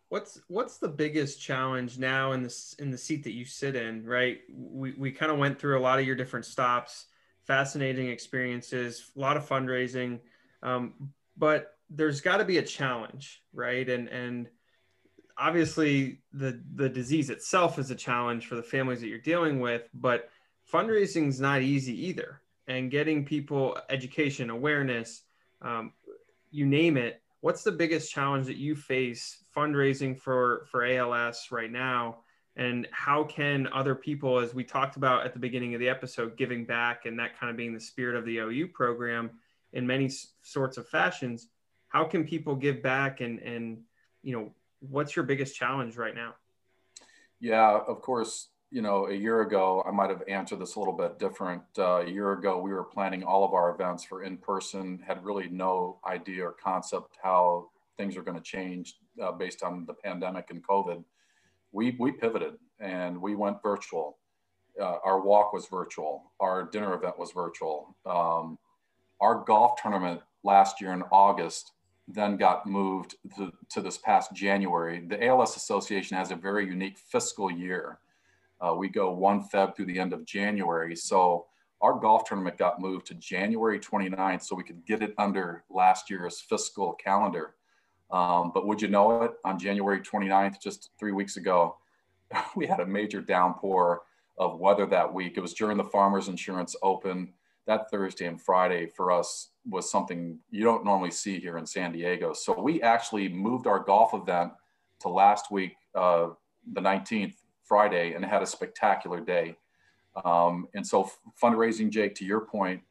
What's 0.09 0.39
what's 0.47 0.77
the 0.77 0.87
biggest 0.87 1.41
challenge 1.41 1.97
now 1.97 2.31
in 2.31 2.43
this 2.43 2.75
in 2.79 2.91
the 2.91 2.97
seat 2.97 3.23
that 3.25 3.33
you 3.33 3.45
sit 3.45 3.75
in? 3.75 4.05
Right, 4.05 4.39
we 4.49 4.93
we 4.93 5.11
kind 5.11 5.31
of 5.31 5.37
went 5.37 5.59
through 5.59 5.77
a 5.77 5.81
lot 5.81 5.99
of 5.99 6.05
your 6.05 6.15
different 6.15 6.45
stops, 6.45 7.05
fascinating 7.45 8.09
experiences, 8.09 9.11
a 9.15 9.19
lot 9.19 9.37
of 9.37 9.47
fundraising, 9.47 10.19
um, 10.63 10.93
but 11.37 11.73
there's 11.89 12.21
got 12.21 12.37
to 12.37 12.45
be 12.45 12.57
a 12.57 12.63
challenge, 12.63 13.41
right? 13.53 13.87
And 13.89 14.07
and 14.07 14.47
obviously 15.37 16.21
the 16.33 16.61
the 16.75 16.89
disease 16.89 17.29
itself 17.29 17.77
is 17.79 17.91
a 17.91 17.95
challenge 17.95 18.47
for 18.47 18.55
the 18.55 18.63
families 18.63 19.01
that 19.01 19.07
you're 19.07 19.19
dealing 19.19 19.59
with 19.59 19.83
but 19.93 20.29
fundraising 20.71 21.27
is 21.27 21.39
not 21.39 21.61
easy 21.61 22.07
either 22.07 22.41
and 22.67 22.91
getting 22.91 23.23
people 23.23 23.77
education 23.89 24.49
awareness 24.49 25.21
um, 25.61 25.91
you 26.51 26.65
name 26.65 26.97
it 26.97 27.21
what's 27.41 27.63
the 27.63 27.71
biggest 27.71 28.11
challenge 28.11 28.47
that 28.47 28.57
you 28.57 28.75
face 28.75 29.43
fundraising 29.55 30.17
for 30.17 30.65
for 30.71 30.85
als 30.85 31.47
right 31.51 31.71
now 31.71 32.17
and 32.55 32.87
how 32.91 33.23
can 33.23 33.67
other 33.73 33.93
people 33.93 34.39
as 34.39 34.53
we 34.53 34.63
talked 34.63 34.95
about 34.95 35.25
at 35.25 35.33
the 35.33 35.39
beginning 35.39 35.73
of 35.73 35.79
the 35.79 35.89
episode 35.89 36.37
giving 36.37 36.65
back 36.65 37.05
and 37.05 37.19
that 37.19 37.37
kind 37.39 37.49
of 37.49 37.57
being 37.57 37.73
the 37.73 37.79
spirit 37.79 38.15
of 38.15 38.25
the 38.25 38.37
ou 38.37 38.67
program 38.67 39.29
in 39.73 39.85
many 39.85 40.09
sorts 40.41 40.77
of 40.77 40.87
fashions 40.87 41.47
how 41.89 42.03
can 42.03 42.23
people 42.23 42.55
give 42.55 42.81
back 42.81 43.21
and 43.21 43.39
and 43.39 43.79
you 44.23 44.33
know 44.33 44.51
what's 44.79 45.15
your 45.15 45.25
biggest 45.25 45.55
challenge 45.55 45.97
right 45.97 46.15
now? 46.15 46.35
Yeah, 47.39 47.79
of 47.87 48.01
course, 48.01 48.49
you 48.69 48.81
know, 48.81 49.07
a 49.07 49.13
year 49.13 49.41
ago, 49.41 49.83
I 49.87 49.91
might 49.91 50.09
have 50.09 50.23
answered 50.27 50.59
this 50.59 50.75
a 50.75 50.79
little 50.79 50.93
bit 50.93 51.19
different. 51.19 51.63
Uh, 51.77 52.01
a 52.01 52.09
year 52.09 52.33
ago, 52.33 52.59
we 52.59 52.73
were 52.73 52.83
planning 52.83 53.23
all 53.23 53.45
of 53.45 53.53
our 53.53 53.73
events 53.73 54.03
for 54.03 54.23
in 54.23 54.37
person, 54.37 55.01
had 55.07 55.23
really 55.23 55.47
no 55.49 55.99
idea 56.05 56.45
or 56.45 56.51
concept 56.51 57.17
how 57.21 57.69
things 57.97 58.17
are 58.17 58.21
going 58.21 58.37
to 58.37 58.43
change 58.43 58.95
uh, 59.23 59.31
based 59.31 59.63
on 59.63 59.85
the 59.85 59.93
pandemic 59.93 60.49
and 60.49 60.65
COVID. 60.67 61.03
We, 61.71 61.95
we 61.99 62.11
pivoted 62.11 62.55
and 62.79 63.19
we 63.21 63.35
went 63.35 63.63
virtual. 63.63 64.17
Uh, 64.79 64.97
our 65.03 65.21
walk 65.21 65.53
was 65.53 65.65
virtual, 65.67 66.31
our 66.39 66.63
dinner 66.63 66.93
event 66.93 67.17
was 67.17 67.31
virtual. 67.31 67.95
Um, 68.05 68.59
our 69.19 69.43
golf 69.43 69.81
tournament 69.81 70.21
last 70.43 70.79
year 70.79 70.93
in 70.93 71.03
August 71.11 71.71
then 72.07 72.37
got 72.37 72.65
moved 72.67 73.15
to, 73.37 73.51
to, 73.69 73.81
this 73.81 73.97
past 73.97 74.33
January. 74.33 75.03
The 75.05 75.25
ALS 75.25 75.57
Association 75.57 76.15
has 76.15 76.31
a 76.31 76.35
very 76.35 76.65
unique 76.65 76.97
fiscal 76.97 77.51
year. 77.51 77.99
Uh, 78.59 78.73
we 78.75 78.89
go 78.89 79.11
one 79.11 79.47
Feb 79.47 79.75
through 79.75 79.85
the 79.85 79.99
end 79.99 80.13
of 80.13 80.25
January. 80.25 80.95
So 80.95 81.45
our 81.81 81.93
golf 81.93 82.25
tournament 82.25 82.57
got 82.57 82.81
moved 82.81 83.05
to 83.07 83.13
January 83.15 83.79
29th 83.79 84.43
so 84.43 84.55
we 84.55 84.63
could 84.63 84.85
get 84.85 85.03
it 85.03 85.13
under 85.17 85.63
last 85.69 86.09
year's 86.09 86.41
fiscal 86.41 86.93
calendar. 86.93 87.55
Um, 88.09 88.51
but 88.53 88.65
would 88.65 88.81
you 88.81 88.87
know 88.87 89.23
it, 89.23 89.31
on 89.45 89.59
January 89.59 89.99
29th, 89.99 90.61
just 90.61 90.91
three 90.99 91.11
weeks 91.11 91.37
ago, 91.37 91.77
we 92.55 92.65
had 92.65 92.79
a 92.79 92.85
major 92.85 93.21
downpour 93.21 94.01
of 94.37 94.59
weather 94.59 94.85
that 94.85 95.13
week. 95.13 95.33
It 95.35 95.41
was 95.41 95.53
during 95.53 95.77
the 95.77 95.83
Farmers 95.83 96.27
Insurance 96.27 96.75
Open 96.81 97.33
that 97.67 97.91
Thursday 97.91 98.25
and 98.25 98.41
Friday 98.41 98.87
for 98.87 99.11
us 99.11 99.49
was 99.69 99.91
something 99.91 100.39
you 100.49 100.63
don't 100.63 100.85
normally 100.85 101.11
see 101.11 101.39
here 101.39 101.57
in 101.57 101.65
San 101.65 101.91
Diego. 101.91 102.33
So 102.33 102.59
we 102.59 102.81
actually 102.81 103.27
moved 103.27 103.67
our 103.67 103.79
golf 103.79 104.13
event 104.13 104.53
to 105.01 105.09
last 105.09 105.51
week, 105.51 105.75
uh, 105.93 106.29
the 106.73 106.81
19th, 106.81 107.35
Friday, 107.67 108.13
and 108.13 108.23
had 108.23 108.41
a 108.41 108.45
spectacular 108.45 109.19
day. 109.19 109.57
Um, 110.25 110.67
and 110.73 110.85
so 110.85 111.09
fundraising, 111.41 111.89
Jake, 111.89 112.15
to 112.15 112.25
your 112.25 112.41
point, 112.41 112.81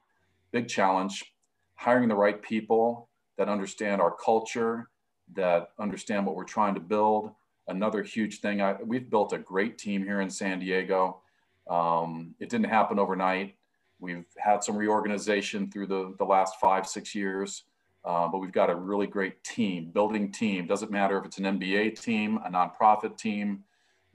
big 0.53 0.69
challenge, 0.69 1.35
hiring 1.75 2.09
the 2.09 2.15
right 2.15 2.41
people 2.41 3.09
that 3.37 3.49
understand 3.49 4.01
our 4.01 4.13
culture, 4.13 4.89
that 5.35 5.71
understand 5.79 6.25
what 6.25 6.37
we're 6.37 6.45
trying 6.45 6.75
to 6.75 6.81
build. 6.81 7.31
Another 7.69 8.03
huge 8.03 8.41
thing, 8.41 8.63
I, 8.63 8.77
we've 8.83 9.11
built 9.11 9.33
a 9.33 9.39
great 9.39 9.77
team 9.77 10.05
here 10.05 10.21
in 10.21 10.31
San 10.31 10.61
Diego. 10.61 11.21
Um, 11.69 12.35
it 12.39 12.49
didn't 12.49 12.69
happen 12.69 12.99
overnight. 12.99 13.57
We've 13.99 14.27
had 14.39 14.63
some 14.63 14.77
reorganization 14.77 15.71
through 15.71 15.89
the, 15.89 16.15
the 16.19 16.25
last 16.25 16.61
five, 16.61 16.87
six 16.87 17.15
years, 17.15 17.65
uh, 18.05 18.29
but 18.29 18.39
we've 18.39 18.53
got 18.53 18.71
a 18.71 18.75
really 18.75 19.07
great 19.07 19.43
team, 19.43 19.91
building 19.91 20.31
team. 20.31 20.67
Doesn't 20.67 20.93
matter 20.93 21.19
if 21.19 21.25
it's 21.25 21.39
an 21.39 21.45
MBA 21.45 22.01
team, 22.01 22.39
a 22.45 22.51
nonprofit 22.51 23.17
team, 23.17 23.65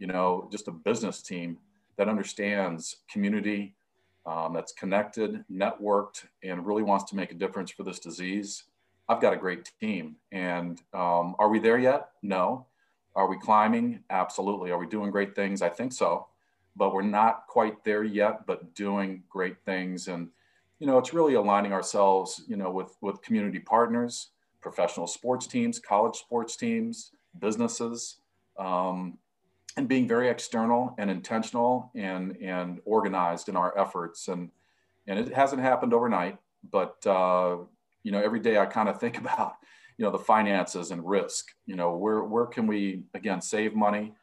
you 0.02 0.08
know, 0.08 0.50
just 0.52 0.68
a 0.68 0.72
business 0.72 1.22
team 1.22 1.58
that 1.98 2.10
understands 2.10 2.98
community, 3.10 3.76
um, 4.26 4.54
that's 4.54 4.74
connected, 4.74 5.46
networked, 5.50 6.26
and 6.44 6.66
really 6.66 6.84
wants 6.84 7.10
to 7.12 7.16
make 7.16 7.32
a 7.32 7.36
difference 7.36 7.72
for 7.72 7.84
this 7.84 8.00
disease. 8.00 8.64
I've 9.08 9.22
got 9.22 9.34
a 9.34 9.38
great 9.38 9.72
team. 9.80 10.16
And 10.32 10.82
um, 10.94 11.36
are 11.40 11.50
we 11.50 11.60
there 11.60 11.78
yet? 11.78 12.10
No. 12.22 12.66
Are 13.16 13.28
we 13.28 13.38
climbing? 13.40 14.04
Absolutely. 14.10 14.72
Are 14.72 14.78
we 14.78 14.88
doing 14.88 15.12
great 15.12 15.36
things? 15.36 15.62
I 15.62 15.70
think 15.70 15.94
so 15.94 16.28
but 16.76 16.94
we're 16.94 17.02
not 17.02 17.48
quite 17.48 17.84
there 17.84 18.04
yet, 18.04 18.46
but 18.46 18.74
doing 18.74 19.24
great 19.30 19.58
things. 19.66 20.08
And, 20.08 20.30
you 20.80 20.88
know, 20.88 20.98
it's 20.98 21.14
really 21.14 21.34
aligning 21.34 21.74
ourselves, 21.74 22.44
you 22.48 22.56
know, 22.56 22.72
with, 22.72 22.96
with 23.02 23.22
community 23.22 23.60
partners, 23.60 24.30
professional 24.62 25.08
sports 25.08 25.48
teams, 25.48 25.80
college 25.80 26.18
sports 26.18 26.56
teams, 26.56 27.12
businesses, 27.40 28.18
um, 28.58 29.18
and 29.78 29.88
being 29.88 30.08
very 30.08 30.30
external 30.30 30.96
and 30.98 31.10
intentional 31.10 31.92
and, 31.96 32.38
and 32.38 32.80
organized 32.86 33.50
in 33.50 33.56
our 33.56 33.78
efforts. 33.78 34.28
And, 34.28 34.50
and 35.08 35.18
it 35.20 35.34
hasn't 35.34 35.62
happened 35.62 35.94
overnight, 35.94 36.38
but, 36.70 37.06
uh, 37.08 37.58
you 38.04 38.12
know, 38.12 38.22
every 38.22 38.40
day 38.40 38.58
I 38.58 38.66
kind 38.66 38.90
of 38.90 39.00
think 39.00 39.18
about, 39.24 39.56
you 39.98 40.06
know, 40.06 40.12
the 40.12 40.20
finances 40.20 40.92
and 40.92 41.08
risk, 41.08 41.48
you 41.66 41.76
know, 41.76 41.96
where, 41.96 42.24
where 42.24 42.46
can 42.46 42.68
we, 42.68 43.04
again, 43.14 43.42
save 43.42 43.74
money? 43.74 44.14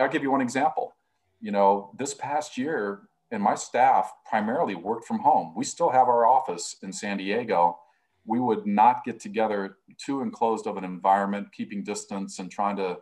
I'll 0.00 0.08
give 0.08 0.22
you 0.22 0.30
one 0.30 0.40
example 0.40 0.94
you 1.40 1.50
know, 1.50 1.90
this 1.96 2.14
past 2.14 2.58
year, 2.58 3.02
and 3.30 3.42
my 3.42 3.54
staff 3.54 4.12
primarily 4.28 4.74
worked 4.74 5.06
from 5.06 5.20
home. 5.20 5.54
We 5.56 5.64
still 5.64 5.90
have 5.90 6.08
our 6.08 6.26
office 6.26 6.76
in 6.82 6.92
San 6.92 7.16
Diego. 7.16 7.78
We 8.26 8.40
would 8.40 8.66
not 8.66 9.04
get 9.04 9.18
together 9.18 9.78
too 9.98 10.20
enclosed 10.20 10.66
of 10.66 10.76
an 10.76 10.84
environment, 10.84 11.52
keeping 11.52 11.82
distance 11.82 12.38
and 12.38 12.50
trying 12.50 12.76
to 12.76 12.98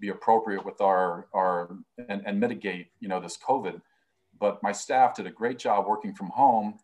be 0.00 0.08
appropriate 0.08 0.64
with 0.64 0.80
our 0.80 1.26
our 1.32 1.76
and, 2.08 2.22
and 2.24 2.40
mitigate, 2.40 2.88
you 3.00 3.08
know, 3.08 3.20
this 3.20 3.36
COVID. 3.36 3.80
But 4.38 4.62
my 4.62 4.72
staff 4.72 5.16
did 5.16 5.26
a 5.26 5.30
great 5.30 5.58
job 5.58 5.86
working 5.86 6.14
from 6.14 6.28
home. 6.28 6.78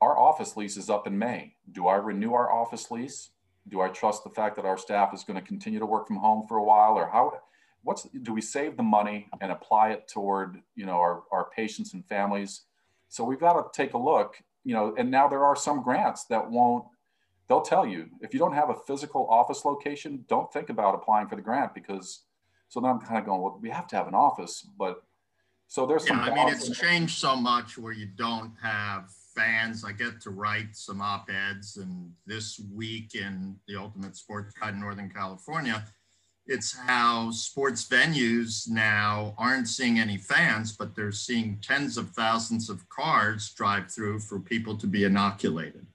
Our 0.00 0.18
office 0.18 0.56
lease 0.56 0.76
is 0.76 0.90
up 0.90 1.06
in 1.06 1.18
May. 1.18 1.54
Do 1.72 1.86
I 1.86 1.96
renew 1.96 2.32
our 2.32 2.50
office 2.50 2.90
lease? 2.90 3.30
Do 3.68 3.80
I 3.80 3.88
trust 3.88 4.24
the 4.24 4.30
fact 4.30 4.56
that 4.56 4.64
our 4.64 4.78
staff 4.78 5.12
is 5.12 5.24
going 5.24 5.38
to 5.38 5.46
continue 5.46 5.78
to 5.78 5.86
work 5.86 6.06
from 6.06 6.16
home 6.16 6.46
for 6.46 6.56
a 6.56 6.64
while, 6.64 6.94
or 6.94 7.08
how? 7.10 7.32
what's 7.86 8.02
do 8.22 8.34
we 8.34 8.40
save 8.40 8.76
the 8.76 8.82
money 8.82 9.28
and 9.40 9.52
apply 9.52 9.90
it 9.90 10.08
toward 10.08 10.60
you 10.74 10.84
know 10.84 10.96
our, 10.96 11.22
our 11.30 11.48
patients 11.50 11.94
and 11.94 12.04
families 12.06 12.62
so 13.08 13.22
we've 13.22 13.40
got 13.40 13.52
to 13.52 13.62
take 13.72 13.94
a 13.94 13.98
look 13.98 14.42
you 14.64 14.74
know 14.74 14.92
and 14.98 15.08
now 15.10 15.28
there 15.28 15.44
are 15.44 15.54
some 15.54 15.82
grants 15.82 16.24
that 16.24 16.50
won't 16.50 16.84
they'll 17.48 17.62
tell 17.62 17.86
you. 17.86 18.06
If 18.20 18.32
you 18.32 18.40
don't 18.40 18.54
have 18.54 18.70
a 18.70 18.74
physical 18.86 19.26
office 19.28 19.64
location 19.64 20.24
don't 20.28 20.52
think 20.52 20.70
about 20.70 20.94
applying 20.94 21.28
for 21.28 21.36
the 21.36 21.42
grant 21.42 21.74
because 21.74 22.22
so 22.68 22.80
then 22.80 22.90
i'm 22.90 23.00
kind 23.00 23.18
of 23.18 23.24
going 23.24 23.40
well 23.40 23.58
we 23.60 23.70
have 23.70 23.86
to 23.88 23.96
have 23.96 24.08
an 24.08 24.14
office 24.14 24.66
but 24.78 25.02
so 25.68 25.86
there's 25.86 26.04
yeah, 26.04 26.08
some 26.08 26.20
i 26.20 26.34
mean 26.34 26.48
it's 26.48 26.78
changed 26.78 27.18
so 27.18 27.36
much 27.36 27.78
where 27.78 27.92
you 27.92 28.06
don't 28.06 28.52
have 28.60 29.10
fans. 29.34 29.84
I 29.84 29.92
get 29.92 30.18
to 30.22 30.30
write 30.30 30.74
some 30.74 31.02
op-eds 31.02 31.76
and 31.76 32.10
this 32.26 32.58
week 32.72 33.14
in 33.14 33.56
the 33.68 33.76
ultimate 33.76 34.16
sports 34.16 34.54
guide 34.58 34.74
in 34.74 34.80
northern 34.80 35.10
california 35.10 35.84
it's 36.46 36.76
how 36.76 37.30
sports 37.32 37.86
venues 37.88 38.68
now 38.68 39.34
aren't 39.36 39.68
seeing 39.68 39.98
any 39.98 40.16
fans, 40.16 40.76
but 40.76 40.94
they're 40.94 41.10
seeing 41.10 41.58
tens 41.60 41.98
of 41.98 42.10
thousands 42.10 42.70
of 42.70 42.88
cars 42.88 43.52
drive 43.52 43.90
through 43.90 44.20
for 44.20 44.38
people 44.38 44.76
to 44.78 44.86
be 44.86 45.04
inoculated. 45.04 45.86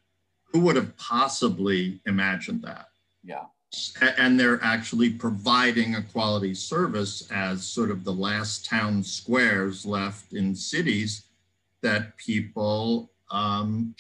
Who 0.52 0.60
would 0.62 0.76
have 0.76 0.96
possibly 0.98 2.02
imagined 2.06 2.62
that? 2.64 2.88
Yeah, 3.24 3.46
and 4.18 4.40
they're 4.40 4.62
actually 4.64 5.12
providing 5.12 5.96
a 5.96 6.02
quality 6.02 6.54
service 6.54 7.30
as 7.32 7.64
sort 7.64 7.90
of 7.90 8.04
the 8.04 8.12
last 8.12 8.66
town 8.66 9.04
squares 9.04 9.86
left 9.86 10.34
in 10.34 10.54
cities 10.54 11.26
that 11.82 12.18
people 12.18 13.12
um, 13.32 13.96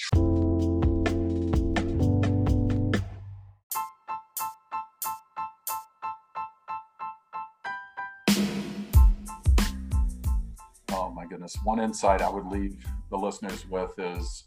Oh 10.93 11.09
my 11.15 11.25
goodness. 11.25 11.55
One 11.63 11.79
insight 11.79 12.21
I 12.21 12.29
would 12.29 12.47
leave 12.47 12.75
the 13.09 13.17
listeners 13.17 13.65
with 13.69 13.97
is, 13.97 14.43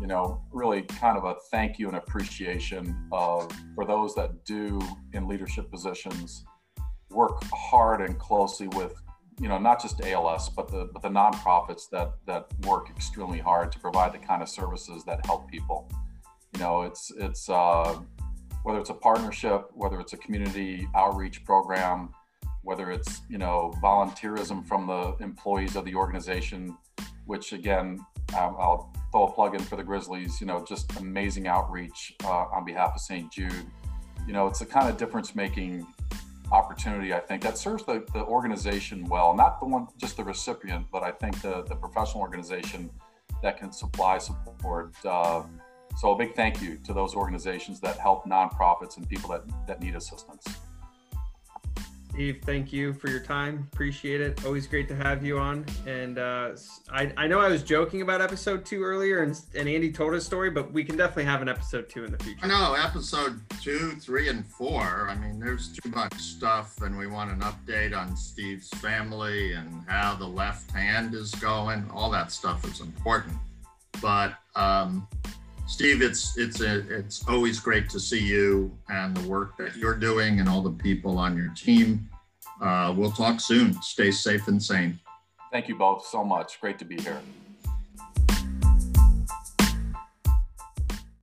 you 0.00 0.06
know, 0.06 0.42
really 0.50 0.82
kind 0.82 1.18
of 1.18 1.24
a 1.24 1.34
thank 1.50 1.78
you 1.78 1.88
and 1.88 1.96
appreciation 1.96 2.96
of 3.12 3.50
for 3.74 3.84
those 3.84 4.14
that 4.14 4.44
do 4.44 4.80
in 5.12 5.28
leadership 5.28 5.70
positions 5.70 6.44
work 7.10 7.42
hard 7.52 8.00
and 8.00 8.18
closely 8.18 8.68
with, 8.68 8.94
you 9.40 9.48
know, 9.48 9.58
not 9.58 9.80
just 9.82 10.00
ALS, 10.04 10.48
but 10.48 10.68
the 10.68 10.88
but 10.92 11.02
the 11.02 11.08
nonprofits 11.08 11.90
that 11.90 12.12
that 12.26 12.46
work 12.66 12.88
extremely 12.90 13.38
hard 13.38 13.70
to 13.72 13.78
provide 13.78 14.12
the 14.12 14.18
kind 14.18 14.42
of 14.42 14.48
services 14.48 15.04
that 15.04 15.24
help 15.26 15.50
people. 15.50 15.90
You 16.54 16.60
know, 16.60 16.82
it's 16.82 17.12
it's 17.18 17.48
uh, 17.48 17.98
whether 18.62 18.80
it's 18.80 18.90
a 18.90 18.94
partnership, 18.94 19.68
whether 19.72 20.00
it's 20.00 20.12
a 20.12 20.16
community 20.18 20.88
outreach 20.94 21.44
program, 21.44 22.10
whether 22.62 22.90
it's 22.90 23.22
you 23.28 23.38
know 23.38 23.74
volunteerism 23.82 24.66
from 24.66 24.86
the 24.86 25.16
employees 25.22 25.76
of 25.76 25.84
the 25.84 25.94
organization 25.94 26.76
which 27.26 27.52
again 27.52 27.98
um, 28.38 28.56
i'll 28.58 28.92
throw 29.12 29.26
a 29.26 29.32
plug 29.32 29.54
in 29.54 29.60
for 29.60 29.76
the 29.76 29.82
grizzlies 29.82 30.40
you 30.40 30.46
know 30.46 30.64
just 30.66 30.96
amazing 30.98 31.46
outreach 31.46 32.14
uh, 32.24 32.46
on 32.52 32.64
behalf 32.64 32.92
of 32.94 33.00
st 33.00 33.30
jude. 33.32 33.66
You 34.26 34.32
know 34.32 34.46
it's 34.46 34.60
a 34.60 34.66
kind 34.66 34.88
of 34.88 34.96
difference 34.96 35.34
making 35.34 35.86
opportunity 36.52 37.14
i 37.14 37.20
think 37.20 37.42
that 37.42 37.56
serves 37.56 37.84
the, 37.84 38.04
the 38.12 38.24
organization 38.24 39.04
well 39.04 39.34
not 39.34 39.60
the 39.60 39.66
one 39.66 39.86
just 39.96 40.16
the 40.16 40.24
recipient 40.24 40.86
but 40.92 41.02
i 41.02 41.10
think 41.10 41.40
the, 41.42 41.62
the 41.64 41.74
professional 41.74 42.20
organization 42.20 42.90
that 43.42 43.56
can 43.56 43.72
supply 43.72 44.18
support 44.18 44.94
uh, 45.04 45.42
so 45.96 46.12
a 46.12 46.18
big 46.18 46.34
thank 46.34 46.60
you 46.60 46.76
to 46.78 46.92
those 46.92 47.14
organizations 47.14 47.80
that 47.80 47.98
help 47.98 48.24
nonprofits 48.24 48.96
and 48.96 49.08
people 49.08 49.30
that, 49.30 49.42
that 49.66 49.80
need 49.80 49.94
assistance 49.94 50.44
Steve, 52.10 52.40
thank 52.44 52.72
you 52.72 52.92
for 52.92 53.08
your 53.08 53.20
time. 53.20 53.68
Appreciate 53.72 54.20
it. 54.20 54.44
Always 54.44 54.66
great 54.66 54.88
to 54.88 54.96
have 54.96 55.24
you 55.24 55.38
on. 55.38 55.64
And 55.86 56.18
uh, 56.18 56.50
I, 56.90 57.12
I 57.16 57.26
know 57.26 57.40
I 57.40 57.48
was 57.48 57.62
joking 57.62 58.02
about 58.02 58.20
episode 58.20 58.66
two 58.66 58.82
earlier, 58.82 59.22
and, 59.22 59.40
and 59.54 59.68
Andy 59.68 59.92
told 59.92 60.12
his 60.12 60.26
story, 60.26 60.50
but 60.50 60.72
we 60.72 60.84
can 60.84 60.96
definitely 60.96 61.24
have 61.24 61.40
an 61.40 61.48
episode 61.48 61.88
two 61.88 62.04
in 62.04 62.10
the 62.10 62.18
future. 62.18 62.46
No, 62.46 62.74
episode 62.74 63.40
two, 63.62 63.92
three, 63.92 64.28
and 64.28 64.44
four. 64.44 65.08
I 65.08 65.14
mean, 65.14 65.38
there's 65.38 65.68
too 65.68 65.88
much 65.90 66.14
stuff, 66.14 66.82
and 66.82 66.98
we 66.98 67.06
want 67.06 67.30
an 67.30 67.40
update 67.40 67.96
on 67.96 68.16
Steve's 68.16 68.68
family 68.68 69.52
and 69.52 69.84
how 69.86 70.14
the 70.16 70.26
left 70.26 70.70
hand 70.72 71.14
is 71.14 71.34
going. 71.36 71.88
All 71.90 72.10
that 72.10 72.32
stuff 72.32 72.64
is 72.64 72.80
important. 72.80 73.34
But 74.02 74.34
um, 74.56 75.06
Steve, 75.70 76.02
it's 76.02 76.36
it's 76.36 76.60
a, 76.60 76.80
it's 76.94 77.26
always 77.28 77.60
great 77.60 77.88
to 77.90 78.00
see 78.00 78.18
you 78.18 78.76
and 78.88 79.16
the 79.16 79.26
work 79.28 79.56
that 79.56 79.76
you're 79.76 79.94
doing 79.94 80.40
and 80.40 80.48
all 80.48 80.62
the 80.62 80.72
people 80.72 81.16
on 81.16 81.36
your 81.36 81.48
team. 81.54 82.10
Uh, 82.60 82.92
we'll 82.94 83.12
talk 83.12 83.40
soon. 83.40 83.80
Stay 83.80 84.10
safe 84.10 84.48
and 84.48 84.60
sane. 84.60 84.98
Thank 85.52 85.68
you 85.68 85.76
both 85.76 86.04
so 86.04 86.24
much. 86.24 86.60
Great 86.60 86.78
to 86.80 86.84
be 86.84 87.00
here. 87.00 87.20